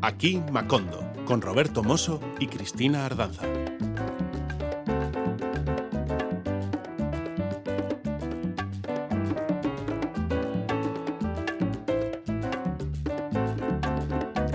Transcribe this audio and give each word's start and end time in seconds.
Aquí 0.00 0.40
Macondo, 0.52 1.00
con 1.26 1.40
Roberto 1.42 1.82
Mosso 1.82 2.20
y 2.38 2.46
Cristina 2.46 3.04
Ardanza. 3.04 3.42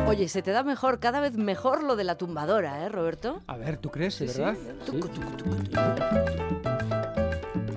Oye, 0.07 0.27
se 0.27 0.41
te 0.43 0.51
da 0.51 0.63
mejor, 0.63 0.99
cada 0.99 1.19
vez 1.19 1.37
mejor 1.37 1.81
lo 1.83 1.95
de 1.95 2.03
la 2.03 2.15
tumbadora, 2.17 2.85
¿eh, 2.85 2.89
Roberto? 2.89 3.41
A 3.47 3.57
ver, 3.57 3.77
¿tú 3.77 3.89
crees, 3.89 4.13
Sí, 4.15 4.27
de 4.27 4.33
sí. 4.33 4.39
verdad? 4.41 4.57
Sí. 4.85 4.91
tucu, 4.91 5.07
tucu, 5.07 5.31
tucu. 5.37 5.53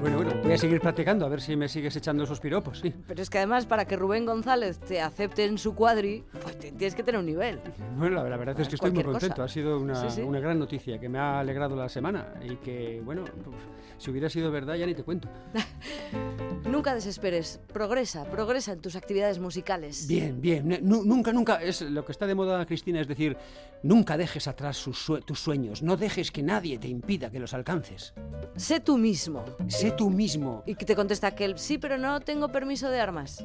Bueno, 0.01 0.17
bueno, 0.19 0.33
voy 0.43 0.53
a 0.53 0.59
seguir 0.59 0.81
practicando 0.81 1.25
a 1.27 1.29
ver 1.29 1.41
si 1.41 1.57
me 1.57 1.69
sigues 1.69 1.97
echando 1.97 2.25
esos 2.25 2.39
piropos, 2.39 2.81
sí. 2.81 2.93
Pero 3.09 3.23
es 3.23 3.31
que 3.31 3.39
además 3.39 3.67
para 3.67 3.85
que 3.87 3.97
Rubén 3.97 4.27
González 4.27 4.79
te 4.79 5.01
acepte 5.01 5.45
en 5.45 5.59
su 5.59 5.75
cuadri, 5.75 6.23
pues 6.43 6.59
tienes 6.59 6.95
que 6.95 7.03
tener 7.03 7.19
un 7.19 7.27
nivel. 7.27 7.61
Bueno, 7.97 8.17
la, 8.23 8.29
la 8.29 8.37
verdad 8.37 8.61
es 8.61 8.69
que 8.69 8.75
estoy 8.77 8.91
muy 8.93 9.03
contento. 9.03 9.35
cosa. 9.37 9.45
Ha 9.45 9.49
sido 9.49 9.79
una, 9.81 9.95
Sí, 10.11 10.17
sí. 10.17 10.21
una 10.23 10.39
gran 10.39 10.59
noticia 10.59 10.99
que 11.01 11.09
me 11.09 11.19
ha 11.19 11.41
alegrado 11.41 11.75
la 11.77 11.89
semana 11.89 12.35
y 12.45 12.57
que, 12.57 13.01
bueno, 13.05 13.25
si 13.99 14.11
hubiera 14.11 14.29
sido 14.29 14.51
verdad 14.51 14.75
ya 14.77 14.87
ni 14.87 14.95
te 14.95 15.03
cuento. 15.03 15.29
Nunca 16.71 16.95
desesperes, 16.95 17.61
progresa, 17.73 18.25
progresa 18.25 18.73
en 18.73 18.81
tus 18.81 18.97
actividades 18.97 19.39
musicales. 19.39 20.07
Bien, 20.09 20.41
bien. 20.41 20.81
Nu- 20.83 21.05
nunca, 21.05 21.33
nunca, 21.33 21.57
es 21.63 21.81
lo 21.81 22.05
que 22.05 22.13
está 22.13 22.27
de 22.27 22.35
moda, 22.35 22.65
Cristina, 22.67 23.01
es 23.01 23.07
decir, 23.09 23.37
nunca 23.85 24.17
dejes 24.17 24.49
atrás 24.49 24.77
sus 24.77 24.99
sue- 24.99 25.23
tus 25.23 25.39
sueños, 25.39 25.83
no 25.83 25.97
dejes 25.97 26.33
que 26.33 26.43
nadie 26.43 26.77
te 26.79 26.89
impida 26.89 27.31
que 27.31 27.39
los 27.39 27.55
alcances. 27.55 28.15
Sé 28.57 28.81
tú 28.81 28.99
mismo. 28.99 29.45
Sé 29.69 29.93
tú 29.97 30.11
mismo. 30.11 30.63
Y 30.67 30.75
que 30.75 30.85
te 30.85 30.95
contesta 30.95 31.27
aquel, 31.29 31.59
sí, 31.59 31.79
pero 31.79 31.99
no 31.99 32.21
tengo 32.21 32.49
permiso 32.49 32.89
de 32.91 33.01
armas. 33.01 33.45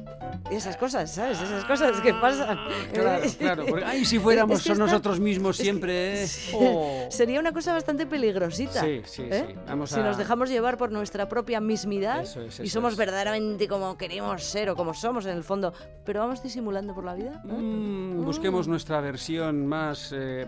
Y 0.50 0.54
esas 0.54 0.76
cosas, 0.76 1.10
¿sabes? 1.12 1.40
Esas 1.40 1.64
cosas 1.64 2.00
que 2.00 2.12
pasan. 2.14 2.58
Claro, 2.92 3.24
claro. 3.38 3.66
Porque, 3.66 3.84
ay, 3.84 4.04
si 4.04 4.18
fuéramos 4.18 4.58
Es 4.60 4.64
que 4.66 4.72
está- 4.72 4.84
nosotros 4.84 5.18
mismos 5.20 5.56
es 5.56 5.58
que- 5.58 5.62
siempre. 5.64 6.22
¿eh? 6.22 6.26
Sí. 6.32 6.52
Oh. 6.54 7.06
Sería 7.10 7.40
una 7.40 7.52
cosa 7.52 7.72
bastante 7.72 8.06
peligrosita. 8.06 8.80
Sí, 8.82 9.02
sí, 9.06 9.22
¿eh? 9.30 9.44
sí. 9.48 9.54
Vamos 9.66 9.90
si 9.90 9.98
a- 10.00 10.02
nos 10.04 10.16
dejamos 10.18 10.48
llevar 10.50 10.76
por 10.76 10.92
nuestra 10.92 11.28
propia 11.28 11.60
mismidad 11.60 12.22
Eso 12.22 12.40
es, 12.42 12.60
y 12.60 12.64
eso 12.64 12.74
somos 12.74 12.92
es. 12.92 12.98
verdaderamente 12.98 13.66
como 13.68 13.96
queremos 13.96 14.42
ser 14.44 14.70
o 14.70 14.76
como 14.76 14.94
somos 14.94 15.26
en 15.26 15.36
el 15.36 15.44
fondo, 15.44 15.72
pero 16.04 16.20
vamos 16.20 16.42
disimulando 16.42 16.94
por 16.94 17.04
la 17.04 17.14
vida. 17.14 17.42
¿eh? 17.48 17.52
Mm, 17.52 18.24
busquemos 18.24 18.68
nuestra 18.68 19.00
versión 19.00 19.66
más 19.66 20.12
eh, 20.14 20.46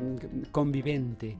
convivente. 0.51 1.37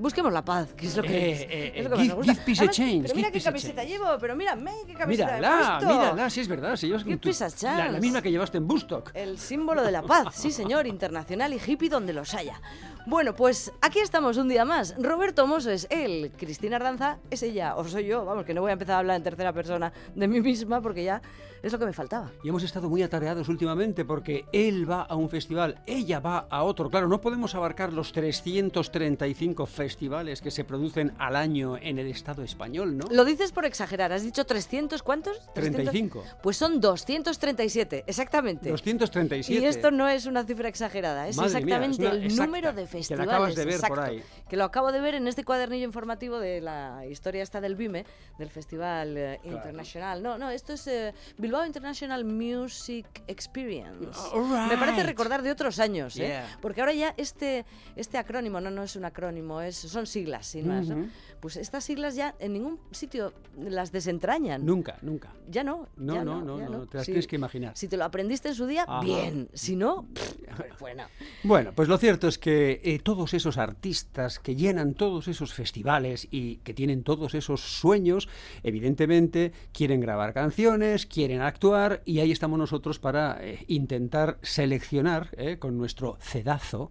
Busquemos 0.00 0.32
la 0.32 0.42
paz, 0.42 0.72
que 0.74 0.86
es 0.86 0.96
lo 0.96 1.02
que, 1.02 1.08
Eh, 1.08 1.32
es, 1.32 1.40
eh, 1.42 1.46
es 1.46 1.50
lo 1.50 1.80
eh, 1.80 1.82
que 1.82 1.88
más 1.90 1.98
give- 1.98 2.08
nos 2.08 2.16
gusta. 2.16 2.32
give 2.32 2.44
peace 2.46 2.64
a 2.64 2.68
chance, 2.70 3.00
Pero 3.02 3.14
mira 3.16 3.30
qué 3.30 3.40
camiseta 3.40 3.74
chance. 3.82 3.88
llevo, 3.92 4.06
pero 4.18 4.34
mírame 4.34 4.72
qué 4.86 4.94
camiseta 4.94 5.32
he 5.32 5.36
Mírala, 5.40 5.78
puesto. 5.78 5.94
mírala, 5.98 6.30
sí 6.30 6.40
es 6.40 6.48
verdad. 6.48 6.76
Si 6.76 6.86
llevas 6.86 7.04
Give 7.04 7.16
tu- 7.18 7.30
la, 7.62 7.88
la 7.90 8.00
misma 8.00 8.22
que 8.22 8.30
llevaste 8.30 8.56
en 8.58 8.66
Bustock. 8.66 9.10
El 9.14 9.38
símbolo 9.38 9.82
de 9.82 9.92
la 9.92 10.02
paz, 10.02 10.28
sí 10.34 10.50
señor, 10.50 10.86
internacional 10.86 11.52
y 11.52 11.60
hippie 11.64 11.88
donde 11.90 12.12
los 12.14 12.32
haya. 12.34 12.60
Bueno, 13.06 13.34
pues 13.34 13.72
aquí 13.80 13.98
estamos 13.98 14.36
un 14.36 14.48
día 14.48 14.64
más. 14.64 14.94
Roberto 14.98 15.46
Mosso 15.46 15.70
es 15.70 15.86
él, 15.90 16.30
Cristina 16.36 16.76
Ardanza 16.76 17.18
es 17.30 17.42
ella, 17.42 17.74
o 17.76 17.84
soy 17.84 18.04
yo, 18.04 18.24
vamos, 18.24 18.44
que 18.44 18.54
no 18.54 18.60
voy 18.60 18.70
a 18.70 18.74
empezar 18.74 18.96
a 18.96 18.98
hablar 18.98 19.16
en 19.16 19.22
tercera 19.22 19.52
persona 19.52 19.92
de 20.14 20.28
mí 20.28 20.40
misma 20.40 20.80
porque 20.80 21.04
ya 21.04 21.22
es 21.62 21.72
lo 21.72 21.78
que 21.78 21.86
me 21.86 21.92
faltaba. 21.92 22.30
Y 22.42 22.48
hemos 22.48 22.62
estado 22.62 22.88
muy 22.88 23.02
atareados 23.02 23.48
últimamente 23.48 24.04
porque 24.04 24.44
él 24.52 24.90
va 24.90 25.02
a 25.02 25.14
un 25.14 25.28
festival, 25.28 25.80
ella 25.86 26.20
va 26.20 26.46
a 26.50 26.62
otro. 26.62 26.90
Claro, 26.90 27.08
no 27.08 27.20
podemos 27.20 27.54
abarcar 27.54 27.92
los 27.92 28.12
335 28.12 29.66
festivales 29.66 30.40
que 30.40 30.50
se 30.50 30.64
producen 30.64 31.12
al 31.18 31.36
año 31.36 31.76
en 31.76 31.98
el 31.98 32.06
Estado 32.06 32.42
español, 32.42 32.96
¿no? 32.96 33.06
Lo 33.10 33.24
dices 33.24 33.52
por 33.52 33.64
exagerar, 33.64 34.12
¿has 34.12 34.22
dicho 34.22 34.44
300 34.44 35.02
cuántos? 35.02 35.38
35. 35.54 36.24
Pues 36.42 36.56
son 36.56 36.80
237, 36.80 38.04
exactamente. 38.06 38.70
237. 38.70 39.60
Y 39.60 39.66
esto 39.66 39.90
no 39.90 40.08
es 40.08 40.26
una 40.26 40.44
cifra 40.44 40.68
exagerada, 40.68 41.28
es 41.28 41.36
Madre 41.36 41.64
mía, 41.64 41.76
exactamente 41.76 42.06
es 42.06 42.12
el 42.12 42.24
exacta, 42.24 42.46
número 42.46 42.72
de 42.72 42.86
que 42.90 42.96
la 42.98 43.00
festivales. 43.24 43.28
acabas 43.28 43.54
de 43.54 43.64
ver 43.64 43.80
por 43.80 43.84
exacto, 43.90 44.02
ahí. 44.02 44.22
Que 44.48 44.56
lo 44.56 44.64
acabo 44.64 44.92
de 44.92 45.00
ver 45.00 45.14
en 45.14 45.28
este 45.28 45.44
cuadernillo 45.44 45.84
informativo 45.84 46.38
de 46.38 46.60
la 46.60 47.06
historia 47.06 47.42
esta 47.42 47.60
del 47.60 47.76
BIME, 47.76 48.04
del 48.38 48.50
Festival 48.50 49.16
eh, 49.16 49.38
Claro. 49.42 49.56
Internacional. 49.56 50.22
No, 50.22 50.38
no, 50.38 50.50
esto 50.50 50.72
es 50.72 50.86
eh, 50.86 51.14
Bilbao 51.38 51.64
International 51.66 52.24
Music 52.24 53.06
Experience. 53.26 54.18
All 54.32 54.68
Me 54.68 54.76
parece 54.76 55.02
recordar 55.04 55.42
de 55.42 55.50
otros 55.50 55.78
años, 55.78 56.16
¿eh? 56.18 56.40
Porque 56.60 56.80
ahora 56.80 56.92
ya 56.92 57.14
este, 57.16 57.64
este 57.96 58.18
acrónimo, 58.18 58.60
no, 58.60 58.70
no 58.70 58.82
es 58.82 58.96
un 58.96 59.04
acrónimo, 59.04 59.60
es, 59.60 59.76
son 59.76 60.06
siglas, 60.06 60.46
sin 60.46 60.68
más, 60.68 60.88
¿no? 60.88 60.96
Ujú. 60.96 61.08
Pues 61.40 61.56
estas 61.56 61.84
siglas 61.84 62.14
ya 62.16 62.34
en 62.38 62.52
ningún 62.52 62.78
sitio 62.90 63.32
las 63.56 63.92
desentrañan. 63.92 64.64
Nunca, 64.66 64.98
nunca. 65.02 65.32
Ya 65.48 65.64
no. 65.64 65.88
No, 65.96 66.14
ya 66.14 66.24
no, 66.24 66.42
no, 66.42 66.58
no, 66.58 66.86
te 66.86 66.98
las 66.98 67.06
Si- 67.06 67.12
tienes 67.12 67.26
que 67.26 67.36
imaginar. 67.36 67.72
Si 67.76 67.88
te 67.88 67.96
lo 67.96 68.04
aprendiste 68.04 68.48
en 68.48 68.54
su 68.54 68.66
día, 68.66 68.84
Ajá. 68.86 69.00
bien. 69.00 69.48
Si 69.54 69.74
no, 69.76 70.06
pff, 70.14 70.80
bueno. 70.80 71.04
Bueno, 71.42 71.72
pues 71.74 71.88
lo 71.88 71.96
cierto 71.98 72.28
es 72.28 72.38
que 72.38 72.79
eh, 72.82 72.98
todos 72.98 73.34
esos 73.34 73.58
artistas 73.58 74.38
que 74.38 74.56
llenan 74.56 74.94
todos 74.94 75.28
esos 75.28 75.52
festivales 75.52 76.28
y 76.30 76.56
que 76.56 76.74
tienen 76.74 77.02
todos 77.02 77.34
esos 77.34 77.60
sueños, 77.60 78.28
evidentemente 78.62 79.52
quieren 79.72 80.00
grabar 80.00 80.32
canciones, 80.32 81.06
quieren 81.06 81.40
actuar 81.40 82.02
y 82.04 82.20
ahí 82.20 82.32
estamos 82.32 82.58
nosotros 82.58 82.98
para 82.98 83.38
eh, 83.40 83.64
intentar 83.68 84.38
seleccionar 84.42 85.30
eh, 85.36 85.58
con 85.58 85.78
nuestro 85.78 86.18
cedazo 86.20 86.90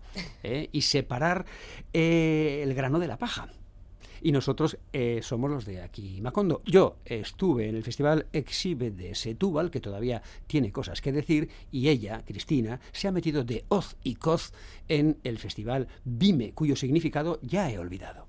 y 0.71 0.81
separar 0.81 1.45
el 1.93 2.73
grano 2.73 2.99
de 2.99 3.07
la 3.07 3.17
paja. 3.17 3.49
Y 4.21 4.31
nosotros 4.31 4.77
eh, 4.93 5.19
somos 5.23 5.49
los 5.49 5.65
de 5.65 5.81
aquí 5.81 6.21
Macondo. 6.21 6.61
Yo 6.65 6.97
estuve 7.05 7.69
en 7.69 7.75
el 7.75 7.83
festival 7.83 8.27
Exhibe 8.33 8.91
de 8.91 9.15
Setúbal, 9.15 9.71
que 9.71 9.79
todavía 9.79 10.21
tiene 10.47 10.71
cosas 10.71 11.01
que 11.01 11.11
decir, 11.11 11.49
y 11.71 11.89
ella, 11.89 12.23
Cristina, 12.25 12.79
se 12.91 13.07
ha 13.07 13.11
metido 13.11 13.43
de 13.43 13.65
hoz 13.69 13.95
y 14.03 14.15
coz 14.15 14.51
en 14.87 15.17
el 15.23 15.39
festival 15.39 15.87
Vime, 16.03 16.53
cuyo 16.53 16.75
significado 16.75 17.39
ya 17.41 17.69
he 17.71 17.79
olvidado. 17.79 18.27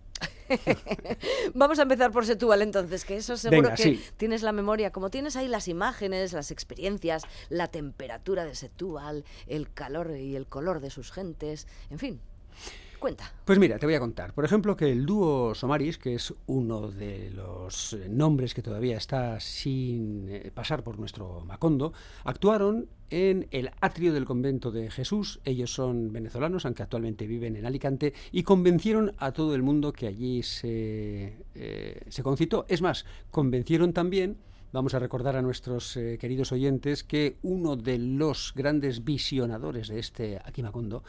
Vamos 1.55 1.79
a 1.79 1.83
empezar 1.83 2.11
por 2.11 2.27
Setúbal 2.27 2.63
entonces, 2.63 3.05
que 3.05 3.17
eso 3.17 3.37
seguro 3.37 3.63
Venga, 3.63 3.75
que 3.75 3.83
sí. 3.83 4.05
tienes 4.17 4.43
la 4.43 4.53
memoria, 4.53 4.91
como 4.91 5.11
tienes 5.11 5.37
ahí 5.37 5.49
las 5.49 5.69
imágenes, 5.69 6.33
las 6.33 6.51
experiencias, 6.51 7.23
la 7.49 7.69
temperatura 7.69 8.45
de 8.45 8.55
Setúbal, 8.55 9.25
el 9.47 9.73
calor 9.73 10.17
y 10.17 10.37
el 10.37 10.47
color 10.47 10.81
de 10.81 10.91
sus 10.91 11.13
gentes, 11.13 11.67
en 11.91 11.99
fin. 11.99 12.21
Pues 13.47 13.59
mira, 13.59 13.79
te 13.79 13.87
voy 13.87 13.95
a 13.95 14.01
contar. 14.01 14.35
Por 14.35 14.45
ejemplo, 14.45 14.77
que 14.77 14.93
el 14.93 15.07
dúo 15.07 15.55
Somaris, 15.55 15.97
que 15.97 16.15
es 16.15 16.35
uno 16.47 16.89
de 16.91 17.31
los 17.31 17.95
eh, 17.95 18.09
nombres 18.11 18.53
que 18.53 18.63
todavía 18.63 18.99
está 18.99 19.41
sin 19.41 20.29
eh, 20.29 20.51
pasar 20.55 20.85
por 20.85 20.99
nuestro 20.99 21.41
Macondo, 21.47 21.95
actuaron 22.25 22.89
en 23.09 23.49
el 23.51 23.71
atrio 23.81 24.13
del 24.13 24.27
convento 24.27 24.71
de 24.71 24.91
Jesús. 24.91 25.41
Ellos 25.45 25.73
son 25.73 26.13
venezolanos, 26.13 26.67
aunque 26.67 26.83
actualmente 26.83 27.27
viven 27.27 27.57
en 27.57 27.65
Alicante, 27.65 28.13
y 28.33 28.43
convencieron 28.43 29.15
a 29.19 29.33
todo 29.33 29.55
el 29.55 29.63
mundo 29.63 29.93
que 29.93 30.07
allí 30.07 30.43
se, 30.43 31.39
eh, 31.55 32.03
se 32.07 32.23
concitó. 32.23 32.67
Es 32.69 32.83
más, 32.83 33.07
convencieron 33.31 33.93
también 33.93 34.37
Vamos 34.73 34.95
a 34.95 35.01
recordar 35.01 35.35
a 35.35 35.43
nuestros 35.43 35.99
queridos 36.21 36.53
oyentes 36.53 37.03
que 37.03 37.39
uno 37.43 37.75
de 37.75 37.99
los 37.99 38.53
grandes 38.55 39.03
visionadores 39.03 39.89
de 39.89 39.99
este 39.99 40.39
Akimakondo 40.45 41.03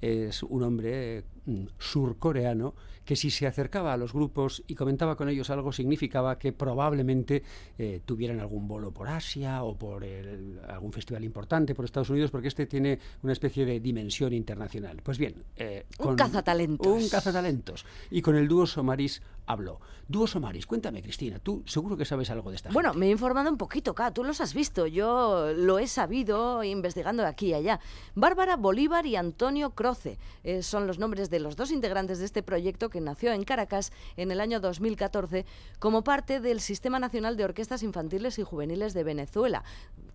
es 0.00 0.42
un 0.42 0.62
hombre 0.62 1.24
mm, 1.46 1.64
surcoreano 1.78 2.74
que 3.04 3.16
si 3.16 3.30
se 3.30 3.46
acercaba 3.46 3.94
a 3.94 3.96
los 3.96 4.12
grupos 4.12 4.62
y 4.66 4.74
comentaba 4.74 5.16
con 5.16 5.30
ellos 5.30 5.48
algo 5.48 5.72
significaba 5.72 6.38
que 6.38 6.52
probablemente 6.52 7.42
eh, 7.78 8.02
tuvieran 8.04 8.38
algún 8.38 8.68
bolo 8.68 8.92
por 8.92 9.08
Asia 9.08 9.62
o 9.64 9.76
por 9.78 10.04
el- 10.04 10.60
algún 10.68 10.92
festival 10.92 11.24
importante 11.24 11.74
por 11.74 11.86
Estados 11.86 12.10
Unidos 12.10 12.30
porque 12.30 12.48
este 12.48 12.66
tiene 12.66 12.98
una 13.22 13.32
especie 13.32 13.64
de 13.64 13.80
dimensión 13.80 14.34
internacional. 14.34 15.00
Pues 15.02 15.16
bien, 15.18 15.42
eh, 15.56 15.86
Un 16.00 16.16
cazatalentos. 16.16 16.86
Un 16.86 17.08
cazatalentos. 17.08 17.86
Y 18.10 18.20
con 18.20 18.36
el 18.36 18.46
dúo 18.46 18.66
Somaris 18.66 19.22
habló. 19.48 19.80
Dúo 20.06 20.26
Somaris, 20.26 20.64
cuéntame 20.66 21.02
Cristina, 21.02 21.38
tú 21.38 21.62
seguro 21.66 21.96
que 21.96 22.04
sabes 22.06 22.30
algo 22.30 22.48
de 22.50 22.56
esta 22.56 22.70
Bueno, 22.70 22.90
gente. 22.90 23.00
me 23.00 23.06
he 23.06 23.10
informado 23.10 23.50
un 23.50 23.58
poquito, 23.58 23.94
K, 23.94 24.12
tú 24.12 24.24
los 24.24 24.40
has 24.40 24.54
visto, 24.54 24.86
yo 24.86 25.52
lo 25.54 25.78
he 25.78 25.86
sabido 25.86 26.64
investigando 26.64 27.22
de 27.22 27.28
aquí 27.28 27.48
y 27.48 27.54
allá. 27.54 27.80
Bárbara 28.14 28.56
Bolívar 28.56 29.04
y 29.06 29.16
Antonio 29.16 29.70
Croce 29.70 30.18
eh, 30.44 30.62
son 30.62 30.86
los 30.86 30.98
nombres 30.98 31.28
de 31.28 31.40
los 31.40 31.56
dos 31.56 31.70
integrantes 31.70 32.20
de 32.20 32.24
este 32.24 32.42
proyecto 32.42 32.88
que 32.88 33.00
nació 33.02 33.32
en 33.32 33.44
Caracas 33.44 33.92
en 34.16 34.30
el 34.30 34.40
año 34.40 34.60
2014 34.60 35.44
como 35.78 36.02
parte 36.04 36.40
del 36.40 36.60
Sistema 36.60 36.98
Nacional 36.98 37.36
de 37.36 37.44
Orquestas 37.44 37.82
Infantiles 37.82 38.38
y 38.38 38.44
Juveniles 38.44 38.94
de 38.94 39.04
Venezuela, 39.04 39.62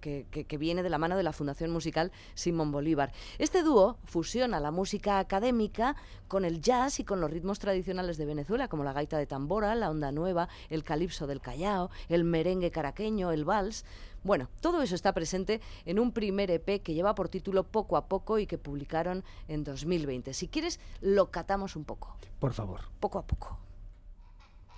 que, 0.01 0.25
que- 0.31 0.45
que 0.45 0.57
viene 0.57 0.81
de 0.83 0.89
la 0.89 0.97
mano 0.97 1.18
de 1.18 1.24
la 1.24 1.33
Fundación 1.33 1.69
Musical 1.71 2.12
Simón 2.33 2.71
Bolívar. 2.71 3.12
Este 3.38 3.62
dúo 3.63 3.97
fusiona 4.06 4.59
la 4.59 4.71
música 4.71 5.19
académica 5.19 5.95
con 6.27 6.45
el 6.45 6.62
jazz 6.62 7.00
y 7.00 7.03
con 7.03 7.21
los 7.21 7.29
ritmos 7.29 7.59
tradicionales 7.59 8.18
de 8.18 8.25
Venezuela, 8.25 8.68
como 8.68 8.83
la 8.83 8.94
gaita 8.94 9.18
de 9.18 9.23
de 9.24 9.28
tambora, 9.28 9.74
la 9.75 9.90
onda 9.90 10.12
nueva, 10.12 10.50
el 10.70 10.84
calipso 10.84 11.28
del 11.28 11.40
Callao, 11.40 11.90
el 12.10 12.25
merengue 12.25 12.72
caraqueño, 12.72 13.31
el 13.31 13.46
vals. 13.46 13.86
Bueno, 14.24 14.50
todo 14.62 14.81
eso 14.81 14.96
está 14.96 15.14
presente 15.14 15.62
en 15.86 16.00
un 16.00 16.12
primer 16.12 16.52
EP 16.52 16.81
que 16.81 16.94
lleva 16.94 17.16
por 17.16 17.30
título 17.30 17.64
Poco 17.64 17.98
a 17.98 18.08
Poco 18.08 18.40
y 18.40 18.48
que 18.48 18.58
publicaron 18.58 19.24
en 19.48 19.64
2020. 19.64 20.34
Si 20.34 20.48
quieres, 20.48 20.80
lo 21.02 21.31
catamos 21.31 21.75
un 21.75 21.86
poco. 21.86 22.18
Por 22.40 22.54
favor. 22.54 22.81
Poco 23.00 23.20
a 23.20 23.25
poco. 23.25 23.58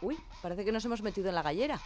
Uy, 0.02 0.18
parece 0.42 0.64
que 0.64 0.72
nos 0.72 0.86
hemos 0.86 1.02
metido 1.02 1.30
en 1.30 1.36
la 1.36 1.42
gallera. 1.42 1.80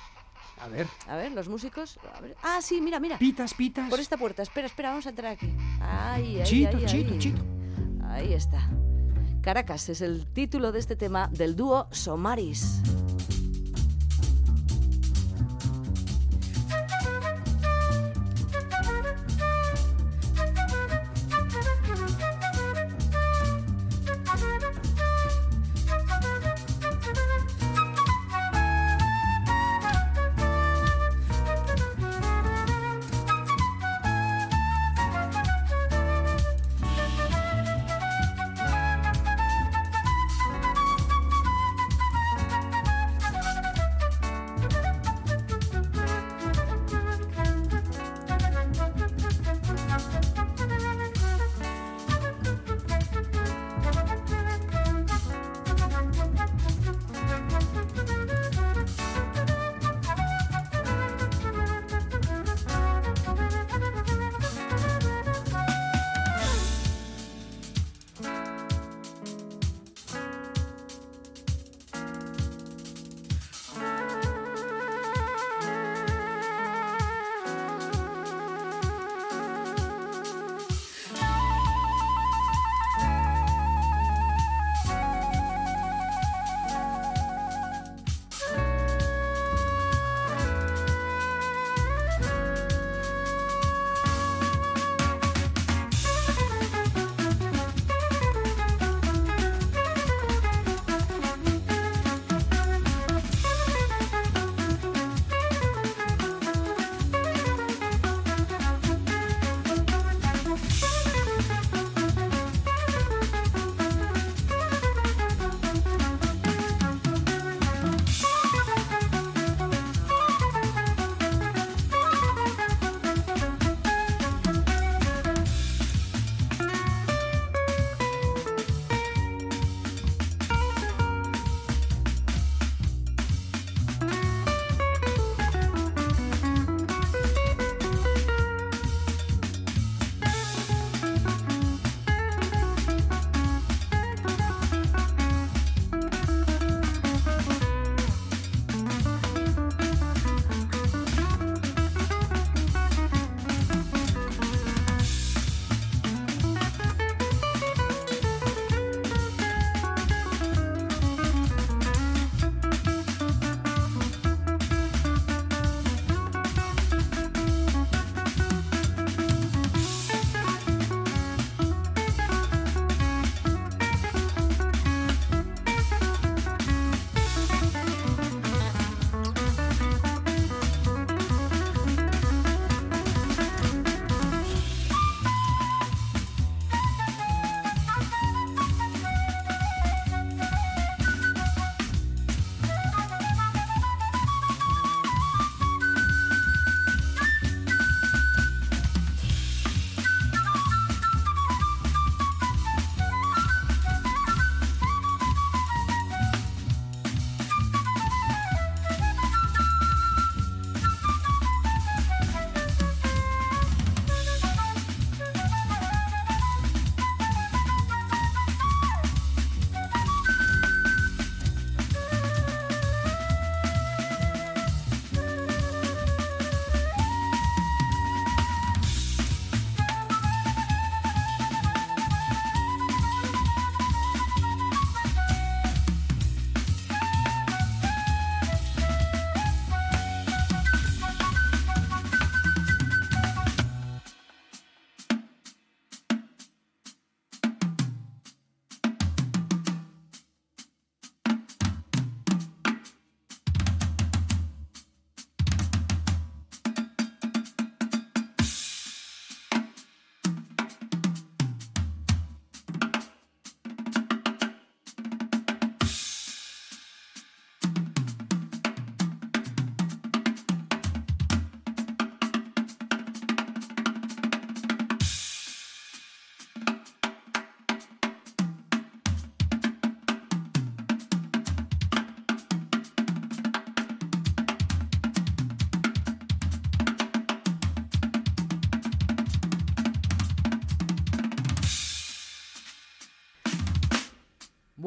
A 0.60 0.68
ver. 0.68 0.88
A 1.08 1.16
ver, 1.16 1.32
los 1.32 1.48
músicos. 1.48 1.98
A 2.16 2.20
ver. 2.20 2.36
Ah, 2.44 2.60
sí, 2.62 2.82
mira, 2.82 3.00
mira. 3.00 3.18
Pitas, 3.18 3.54
pitas. 3.54 3.90
Por 3.90 4.00
esta 4.00 4.18
puerta. 4.18 4.42
Espera, 4.42 4.68
espera, 4.68 4.90
vamos 4.90 5.06
a 5.06 5.10
entrar 5.10 5.32
aquí. 5.32 5.54
Ahí, 5.80 6.40
ahí. 6.40 6.44
Chito, 6.44 6.78
ahí, 6.78 6.86
chito, 6.86 7.14
ahí. 7.14 7.20
chito. 7.20 7.42
Ahí 8.04 8.34
está. 8.34 8.70
Caracas 9.41 9.89
es 9.89 10.01
el 10.01 10.25
título 10.25 10.71
de 10.71 10.80
este 10.80 10.95
tema 10.95 11.30
del 11.31 11.56
dúo 11.56 11.88
Somaris. 11.91 12.81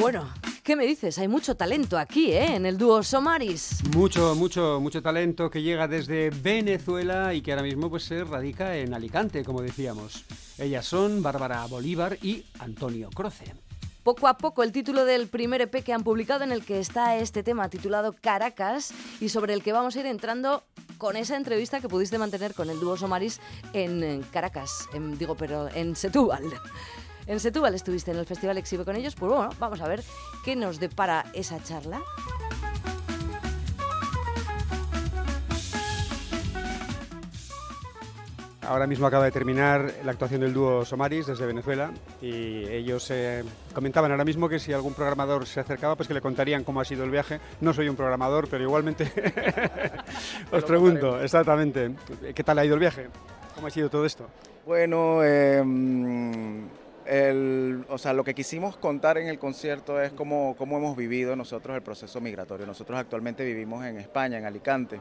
Bueno, 0.03 0.29
¿qué 0.65 0.75
me 0.75 0.85
dices? 0.85 1.17
Hay 1.21 1.29
mucho 1.29 1.55
talento 1.55 1.97
aquí, 1.97 2.33
¿eh? 2.33 2.57
En 2.57 2.67
el 2.67 2.77
dúo 2.77 3.05
Somaris. 3.05 3.85
Mucho, 3.95 4.35
mucho, 4.35 4.81
mucho 4.81 5.01
talento 5.01 5.49
que 5.49 5.63
llega 5.63 5.87
desde 5.87 6.31
Venezuela 6.31 7.33
y 7.35 7.41
que 7.41 7.53
ahora 7.53 7.63
mismo 7.63 7.89
pues, 7.89 8.03
se 8.03 8.25
radica 8.25 8.77
en 8.77 8.95
Alicante, 8.95 9.45
como 9.45 9.63
decíamos. 9.63 10.25
Ellas 10.59 10.87
son 10.87 11.23
Bárbara 11.23 11.65
Bolívar 11.67 12.19
y 12.21 12.45
Antonio 12.59 13.11
Croce. 13.11 13.55
Poco 14.03 14.27
a 14.27 14.39
poco 14.39 14.65
el 14.65 14.73
título 14.73 15.05
del 15.05 15.29
primer 15.29 15.61
EP 15.61 15.85
que 15.85 15.93
han 15.93 16.03
publicado 16.03 16.43
en 16.43 16.51
el 16.51 16.65
que 16.65 16.81
está 16.81 17.17
este 17.17 17.45
tema 17.45 17.69
titulado 17.69 18.13
Caracas 18.13 18.93
y 19.21 19.29
sobre 19.29 19.55
el 19.55 19.63
que 19.63 19.73
vamos 19.73 19.95
a 19.95 20.01
ir 20.01 20.07
entrando 20.07 20.65
con 20.99 21.15
esa 21.15 21.37
entrevista 21.37 21.81
que 21.81 21.89
pudiste 21.89 22.19
mantener 22.19 22.55
con 22.55 22.69
el 22.71 22.81
dúo 22.81 22.97
Somaris 22.97 23.41
en 23.73 24.25
Caracas, 24.33 24.89
en, 24.95 25.17
digo, 25.17 25.37
pero 25.37 25.69
en 25.73 25.95
Setúbal. 25.95 26.43
En 27.27 27.39
Setúbal 27.39 27.75
estuviste 27.75 28.11
en 28.11 28.19
el 28.19 28.27
Festival 28.27 28.59
Exhibe 28.59 28.85
con 28.85 28.97
ellos, 28.97 29.15
pues 29.15 29.31
bueno, 29.33 29.51
vamos 29.59 29.81
a 29.81 29.89
ver 29.89 30.03
qué 30.45 30.57
nos 30.57 30.81
depara 30.81 31.25
esa 31.35 31.63
charla. 31.63 32.01
Ahora 38.63 38.87
mismo 38.87 39.07
acaba 39.07 39.25
de 39.25 39.33
terminar 39.33 39.93
la 40.05 40.13
actuación 40.13 40.41
del 40.41 40.55
dúo 40.55 40.85
Somaris 40.85 41.27
desde 41.27 41.45
Venezuela 41.47 41.91
y 42.23 42.65
ellos 42.69 43.11
eh, 43.11 43.45
comentaban 43.75 44.13
ahora 44.13 44.25
mismo 44.25 44.49
que 44.49 44.59
si 44.59 44.73
algún 44.73 44.95
programador 44.95 45.47
se 45.47 45.61
acercaba, 45.61 45.97
pues 45.97 46.09
que 46.09 46.15
le 46.15 46.21
contarían 46.21 46.65
cómo 46.65 46.81
ha 46.81 46.85
sido 46.85 47.05
el 47.05 47.11
viaje. 47.11 47.41
No 47.61 47.75
soy 47.75 47.89
un 47.89 47.97
programador, 47.97 48.49
pero 48.49 48.63
igualmente 48.63 49.13
os 50.53 50.65
pregunto, 50.65 51.21
exactamente, 51.21 51.93
¿qué 52.35 52.45
tal 52.45 52.59
ha 52.61 52.65
ido 52.65 52.75
el 52.75 52.81
viaje? 52.81 53.09
¿Cómo 53.55 53.67
ha 53.67 53.71
sido 53.71 53.91
todo 53.91 54.07
esto? 54.07 54.29
Bueno, 54.65 55.23
em, 57.13 57.85
o 57.89 57.99
sea, 57.99 58.13
lo 58.13 58.25
que 58.25 58.35
quisimos 58.35 58.77
contar 58.77 59.19
en 59.19 59.29
el 59.29 59.39
concierto 59.39 60.01
es 60.01 60.13
cómo, 60.13 60.55
cómo 60.57 60.79
hemos 60.79 60.97
vivido 60.97 61.37
nosotros 61.37 61.77
el 61.77 61.83
proceso 61.83 62.21
migratorio. 62.21 62.67
Nosotros 62.67 62.99
actualmente 62.99 63.45
vivimos 63.45 63.85
en 63.85 63.99
España, 63.99 64.39
en 64.39 64.47
Alicante. 64.47 65.01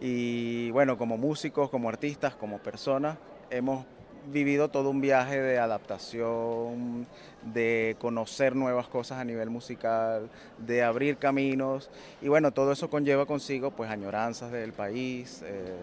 Y 0.00 0.70
bueno, 0.70 0.96
como 0.96 1.18
músicos, 1.18 1.68
como 1.70 1.88
artistas, 1.88 2.34
como 2.34 2.58
personas, 2.58 3.18
hemos 3.50 3.84
vivido 4.30 4.68
todo 4.68 4.90
un 4.90 5.00
viaje 5.00 5.40
de 5.40 5.58
adaptación, 5.58 7.06
de 7.44 7.96
conocer 7.98 8.54
nuevas 8.54 8.86
cosas 8.88 9.18
a 9.18 9.24
nivel 9.24 9.50
musical, 9.50 10.28
de 10.58 10.82
abrir 10.82 11.16
caminos 11.16 11.90
y 12.20 12.28
bueno, 12.28 12.52
todo 12.52 12.72
eso 12.72 12.88
conlleva 12.88 13.26
consigo 13.26 13.70
pues 13.70 13.90
añoranzas 13.90 14.52
del 14.52 14.72
país, 14.72 15.42
eh, 15.44 15.74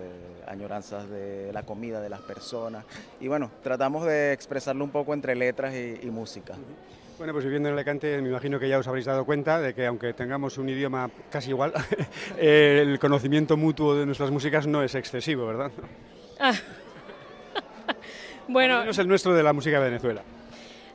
añoranzas 0.47 1.09
de 1.09 1.51
la 1.53 1.63
comida 1.63 2.01
de 2.01 2.09
las 2.09 2.21
personas 2.21 2.85
y 3.19 3.27
bueno, 3.27 3.51
tratamos 3.63 4.05
de 4.05 4.33
expresarlo 4.33 4.83
un 4.83 4.91
poco 4.91 5.13
entre 5.13 5.35
letras 5.35 5.73
y, 5.73 5.99
y 6.05 6.09
música. 6.09 6.55
Bueno, 7.17 7.33
pues 7.33 7.43
viviendo 7.43 7.67
en 7.67 7.75
Alicante 7.75 8.21
me 8.21 8.29
imagino 8.29 8.57
que 8.59 8.69
ya 8.69 8.79
os 8.79 8.87
habréis 8.87 9.05
dado 9.05 9.25
cuenta 9.25 9.59
de 9.59 9.73
que 9.73 9.85
aunque 9.85 10.13
tengamos 10.13 10.57
un 10.57 10.69
idioma 10.69 11.09
casi 11.29 11.49
igual, 11.49 11.73
el 12.37 12.97
conocimiento 12.97 13.57
mutuo 13.57 13.93
de 13.93 14.05
nuestras 14.05 14.31
músicas 14.31 14.65
no 14.67 14.81
es 14.81 14.95
excesivo, 14.95 15.45
¿verdad? 15.45 15.69
Ah. 16.39 16.53
bueno, 18.47 18.85
no 18.85 18.91
es 18.91 18.97
el 18.97 19.09
nuestro 19.09 19.33
de 19.33 19.43
la 19.43 19.51
música 19.51 19.79
de 19.79 19.89
Venezuela. 19.89 20.21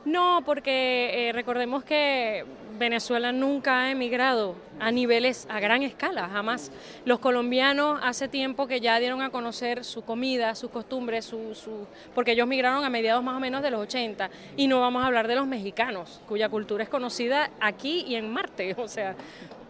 No, 0.05 0.43
porque 0.45 1.29
eh, 1.29 1.31
recordemos 1.33 1.83
que 1.83 2.45
Venezuela 2.77 3.31
nunca 3.31 3.81
ha 3.81 3.91
emigrado 3.91 4.55
a 4.79 4.91
niveles 4.91 5.47
a 5.49 5.59
gran 5.59 5.81
escala, 5.81 6.29
jamás. 6.29 6.71
Los 7.05 7.17
colombianos 7.17 7.99
hace 8.03 8.27
tiempo 8.27 8.67
que 8.67 8.79
ya 8.81 8.99
dieron 8.99 9.23
a 9.23 9.31
conocer 9.31 9.83
su 9.83 10.03
comida, 10.03 10.53
sus 10.53 10.69
costumbres, 10.69 11.25
su, 11.25 11.55
su, 11.55 11.87
porque 12.13 12.33
ellos 12.33 12.47
migraron 12.47 12.83
a 12.83 12.89
mediados 12.91 13.23
más 13.23 13.35
o 13.35 13.39
menos 13.39 13.63
de 13.63 13.71
los 13.71 13.81
80. 13.81 14.29
Y 14.57 14.67
no 14.67 14.79
vamos 14.79 15.03
a 15.03 15.07
hablar 15.07 15.27
de 15.27 15.35
los 15.35 15.47
mexicanos, 15.47 16.21
cuya 16.27 16.49
cultura 16.49 16.83
es 16.83 16.89
conocida 16.89 17.49
aquí 17.59 18.05
y 18.07 18.13
en 18.13 18.31
Marte, 18.31 18.75
o 18.77 18.87
sea, 18.87 19.15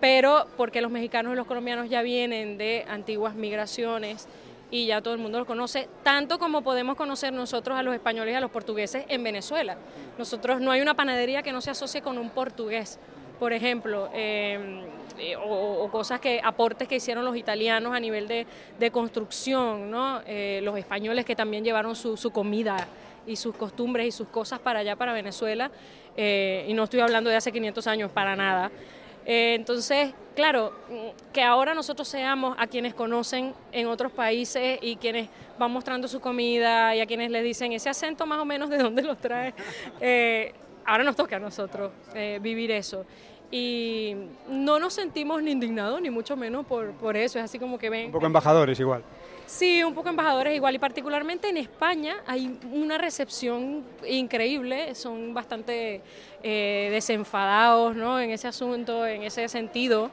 pero 0.02 0.48
porque 0.58 0.82
los 0.82 0.92
mexicanos 0.92 1.32
y 1.32 1.36
los 1.38 1.48
colombianos 1.48 1.90
ya 1.90 2.02
vienen 2.02 2.58
de 2.58 2.86
antiguas 2.90 3.36
migraciones 3.36 4.28
y 4.72 4.88
ya 4.88 5.02
todo 5.02 5.14
el 5.14 5.20
mundo 5.20 5.40
lo 5.40 5.46
conoce, 5.46 5.88
tanto 6.04 6.40
como 6.40 6.62
podemos 6.62 6.96
conocer 6.96 7.34
nosotros 7.34 7.78
a 7.78 7.84
los 7.84 7.94
españoles 7.94 8.34
y 8.34 8.36
a 8.36 8.42
los 8.42 8.52
portugueses 8.52 9.06
en 9.08 9.24
Venezuela. 9.24 9.78
Nosotros 10.18 10.60
no 10.62 10.72
hay 10.72 10.82
una 10.82 10.96
panadería 10.96 11.44
que 11.44 11.52
no 11.52 11.62
se 11.62 11.72
asocie 11.72 12.02
con 12.02 12.18
un 12.18 12.30
portugués, 12.30 13.00
por 13.40 13.54
ejemplo, 13.54 14.10
em, 14.14 14.82
eh, 15.18 15.36
o, 15.38 15.88
cosas 15.92 16.20
que, 16.20 16.42
aportes 16.44 16.88
que 16.88 16.96
hicieron 16.96 17.24
los 17.24 17.38
italianos 17.38 17.96
a 17.96 18.00
nivel 18.00 18.28
de, 18.28 18.92
construcción, 18.92 19.90
¿no? 19.90 20.22
Eh, 20.26 20.60
los 20.64 20.78
españoles 20.78 21.26
que 21.26 21.36
también 21.36 21.64
llevaron 21.64 21.96
su, 21.96 22.18
su 22.18 22.32
comida 22.32 22.88
y 23.28 23.36
sus 23.36 23.56
costumbres 23.56 24.08
y 24.08 24.12
sus 24.12 24.28
cosas 24.28 24.60
para 24.60 24.80
allá, 24.80 24.96
para 24.96 25.14
Venezuela, 25.14 25.72
eh, 26.18 26.66
y 26.68 26.74
no 26.74 26.84
estoy 26.84 27.00
hablando 27.00 27.30
de 27.30 27.36
hace 27.36 27.52
500 27.52 27.88
años 27.88 28.12
para 28.12 28.36
nada. 28.36 28.72
Eh, 29.26 29.56
entonces, 29.56 30.14
claro, 30.36 30.72
que 31.34 31.42
ahora 31.42 31.74
nosotros 31.74 32.08
seamos 32.08 32.56
a 32.60 32.68
quienes 32.68 32.94
conocen 32.94 33.54
en 33.72 33.88
otros 33.88 34.12
países 34.12 34.80
y 34.82 34.98
quienes 34.98 35.30
van 35.58 35.72
mostrando 35.72 36.08
su 36.08 36.20
comida 36.20 36.96
y 36.96 37.02
a 37.02 37.06
quienes 37.06 37.32
les 37.32 37.44
dicen 37.44 37.72
ese 37.72 37.90
acento 37.90 38.26
más 38.26 38.40
o 38.40 38.46
menos 38.46 38.70
de 38.70 38.78
dónde 38.78 39.02
los 39.02 39.18
trae, 39.18 39.54
eh, 40.00 40.54
ahora 40.86 41.04
nos 41.04 41.16
toca 41.16 41.38
a 41.38 41.40
nosotros 41.40 41.92
eh, 42.14 42.40
vivir 42.42 42.72
eso. 42.72 43.06
Y 43.52 44.16
no 44.50 44.80
nos 44.80 44.94
sentimos 44.94 45.42
ni 45.42 45.52
indignados, 45.52 46.02
ni 46.02 46.10
mucho 46.10 46.36
menos 46.36 46.66
por, 46.66 46.92
por 46.94 47.16
eso, 47.16 47.40
es 47.40 47.46
así 47.46 47.58
como 47.58 47.78
que 47.78 47.90
ven... 47.90 48.08
Un 48.08 48.12
poco 48.12 48.26
embajadores 48.26 48.80
igual. 48.80 49.04
Sí, 49.48 49.84
un 49.84 49.94
poco 49.94 50.10
embajadores 50.10 50.56
igual 50.56 50.74
y 50.74 50.80
particularmente 50.80 51.50
en 51.50 51.58
España 51.58 52.18
hay 52.26 52.60
una 52.72 52.98
recepción 52.98 53.84
increíble, 54.08 54.96
son 54.96 55.36
bastante 55.36 56.02
eh, 56.42 56.90
desenfadados 56.92 57.96
¿no? 57.96 58.20
en 58.20 58.32
ese 58.32 58.48
asunto, 58.48 59.06
en 59.06 59.22
ese 59.22 59.48
sentido. 59.48 60.10